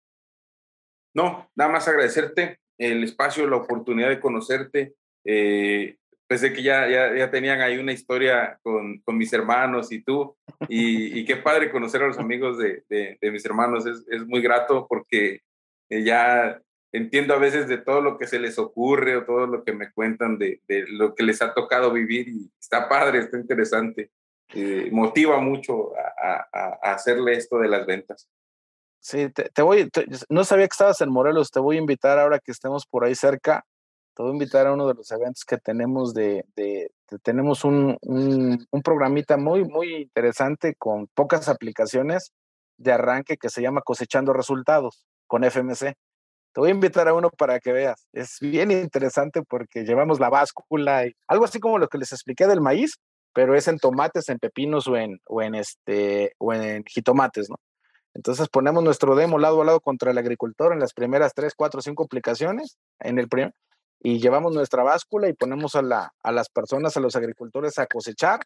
[1.15, 4.95] No, nada más agradecerte el espacio, la oportunidad de conocerte.
[5.24, 5.97] Eh,
[6.27, 10.36] pensé que ya, ya, tenían ahí una historia con, con mis hermanos y tú,
[10.69, 14.86] y, qué padre conocer a los amigos de, de, mis hermanos, es, es, muy grato
[14.89, 15.43] porque
[15.89, 16.61] eh, ya
[16.93, 19.93] entiendo a veces de todo lo que se les ocurre o todo lo que me
[19.93, 24.11] cuentan de, de lo que les ha tocado vivir y está padre, está interesante,
[24.55, 28.28] eh, motiva mucho a, a, a hacerle esto de las ventas.
[29.01, 29.89] Sí, te, voy,
[30.28, 33.15] no sabía que estabas en Morelos, te voy a invitar ahora que estemos por ahí
[33.15, 33.65] cerca
[34.16, 36.90] te voy a invitar a uno de los eventos que tenemos de, de,
[37.22, 42.32] tenemos un, un, un, programita muy, muy interesante con pocas aplicaciones
[42.78, 45.80] de arranque que se llama Cosechando Resultados con FMC.
[45.80, 48.06] Te voy a invitar a uno para que veas.
[48.14, 52.47] Es bien interesante porque llevamos la báscula y algo así como lo que les expliqué
[52.47, 52.98] del maíz,
[53.34, 57.56] pero es en tomates, en pepinos o en, o en, este, o en jitomates, ¿no?
[58.14, 61.82] Entonces ponemos nuestro demo lado a lado contra el agricultor en las primeras tres, cuatro,
[61.82, 63.52] cinco aplicaciones en el primer,
[64.01, 67.86] y llevamos nuestra báscula y ponemos a, la, a las personas, a los agricultores a
[67.86, 68.40] cosechar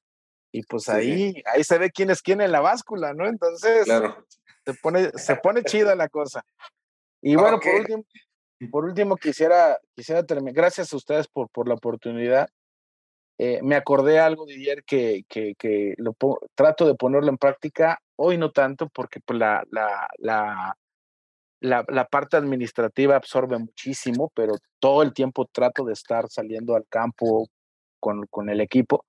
[0.53, 3.27] y pues ahí, ahí se ve quién es quién en la báscula, ¿no?
[3.27, 6.45] Entonces se, pone, se pone chida la cosa.
[7.23, 8.05] Y bueno, por último,
[8.71, 12.49] por último quisiera, quisiera terminar, gracias a ustedes por, por la oportunidad.
[13.39, 16.15] Eh, me acordé algo de ayer que, que, que lo
[16.55, 20.77] trato de ponerlo en práctica, hoy no tanto porque pues, la, la, la,
[21.61, 26.87] la, la parte administrativa absorbe muchísimo, pero todo el tiempo trato de estar saliendo al
[26.89, 27.49] campo
[28.01, 29.05] con, con el equipo.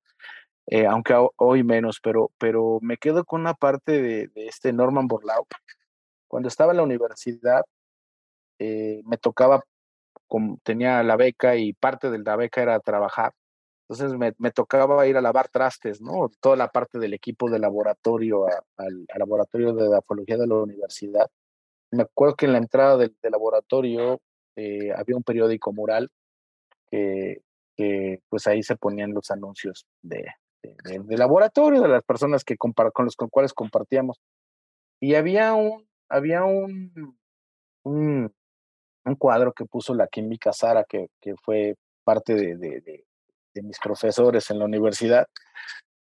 [0.68, 5.48] Eh, aunque hoy menos, pero, pero me quedo con una parte de, este Norman Borlaug.
[6.28, 7.64] Cuando estaba en la universidad,
[8.60, 9.64] eh, me tocaba,
[10.28, 13.34] como tenía la beca y parte de la beca era trabajar.
[13.90, 16.30] Entonces me, me, tocaba ir a lavar trastes, ¿no?
[16.40, 18.46] Toda la parte del equipo de laboratorio,
[18.78, 21.30] al, laboratorio de grafología de la universidad.
[21.92, 24.20] Me acuerdo que en la entrada del, del laboratorio
[24.56, 26.10] eh, había un periódico mural
[26.90, 27.42] que,
[27.76, 30.26] que, pues ahí se ponían los anuncios de,
[30.62, 32.74] de, de, laboratorio, de las personas que con
[33.06, 34.20] los con cuales compartíamos.
[35.00, 37.18] Y había un, había un,
[37.84, 38.34] un,
[39.06, 43.80] un cuadro que puso la química Sara, que, que fue parte de, de, de, mis
[43.80, 45.28] profesores en la universidad,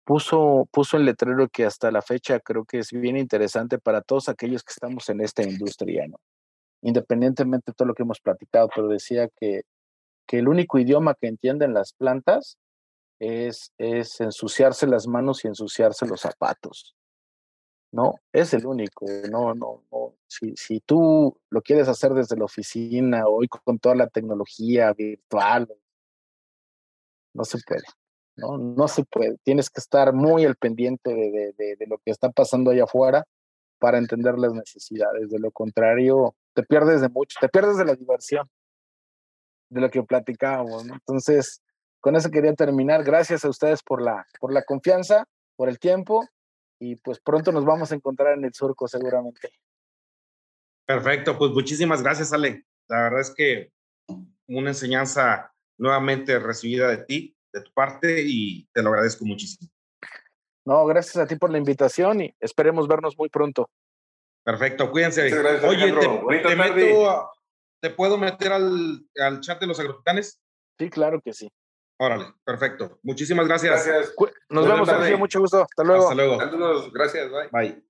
[0.06, 4.28] puso, puso el letrero que hasta la fecha creo que es bien interesante para todos
[4.28, 6.20] aquellos que estamos en esta industria, ¿no?
[6.80, 9.62] Independientemente de todo lo que hemos platicado, pero decía que,
[10.26, 12.56] que el único idioma que entienden las plantas
[13.18, 16.94] es, es ensuciarse las manos y ensuciarse los zapatos.
[17.90, 19.06] No, es el único.
[19.28, 20.14] No, no, no.
[20.28, 25.68] Si, si tú lo quieres hacer desde la oficina, hoy con toda la tecnología virtual,
[27.34, 27.84] no se puede.
[28.36, 29.36] No, no se puede.
[29.44, 33.24] Tienes que estar muy al pendiente de, de, de lo que está pasando allá afuera
[33.78, 35.30] para entender las necesidades.
[35.30, 38.48] De lo contrario, te pierdes de mucho, te pierdes de la diversión,
[39.70, 40.86] de lo que platicábamos.
[40.86, 41.62] Entonces,
[42.00, 43.04] con eso quería terminar.
[43.04, 45.26] Gracias a ustedes por la, por la confianza,
[45.56, 46.28] por el tiempo
[46.78, 49.50] y pues pronto nos vamos a encontrar en el surco seguramente.
[50.86, 52.64] Perfecto, pues muchísimas gracias Ale.
[52.88, 53.72] La verdad es que
[54.46, 59.70] una enseñanza nuevamente recibida de ti, de tu parte y te lo agradezco muchísimo.
[60.64, 63.70] No, gracias a ti por la invitación y esperemos vernos muy pronto.
[64.44, 65.28] Perfecto, cuídense.
[65.30, 67.30] Gracias, Oye, te, te, meto,
[67.80, 70.40] ¿te puedo meter al, al chat de los agrotitanes?
[70.78, 71.50] Sí, claro que sí.
[71.98, 72.98] Órale, perfecto.
[73.02, 73.86] Muchísimas gracias.
[73.86, 74.14] gracias.
[74.50, 75.18] Nos vemos, Sergio.
[75.18, 75.62] Mucho gusto.
[75.62, 76.02] Hasta luego.
[76.02, 76.38] Hasta luego.
[76.38, 76.92] Saludos.
[76.92, 77.30] Gracias.
[77.30, 77.48] Bye.
[77.52, 77.84] Bye.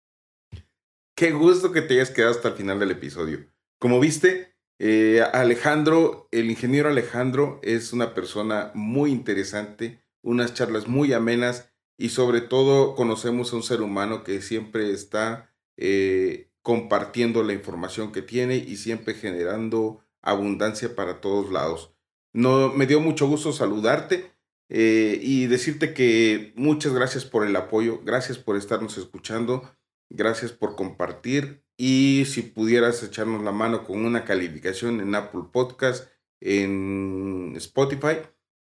[1.16, 3.46] Qué gusto que te hayas quedado hasta el final del episodio.
[3.78, 11.12] Como viste, eh, Alejandro, el ingeniero Alejandro, es una persona muy interesante, unas charlas muy
[11.12, 17.52] amenas y sobre todo conocemos a un ser humano que siempre está eh, compartiendo la
[17.52, 21.94] información que tiene y siempre generando abundancia para todos lados.
[22.32, 24.32] No, me dio mucho gusto saludarte
[24.68, 29.70] eh, y decirte que muchas gracias por el apoyo, gracias por estarnos escuchando,
[30.10, 36.08] gracias por compartir y si pudieras echarnos la mano con una calificación en Apple Podcast,
[36.40, 38.18] en Spotify,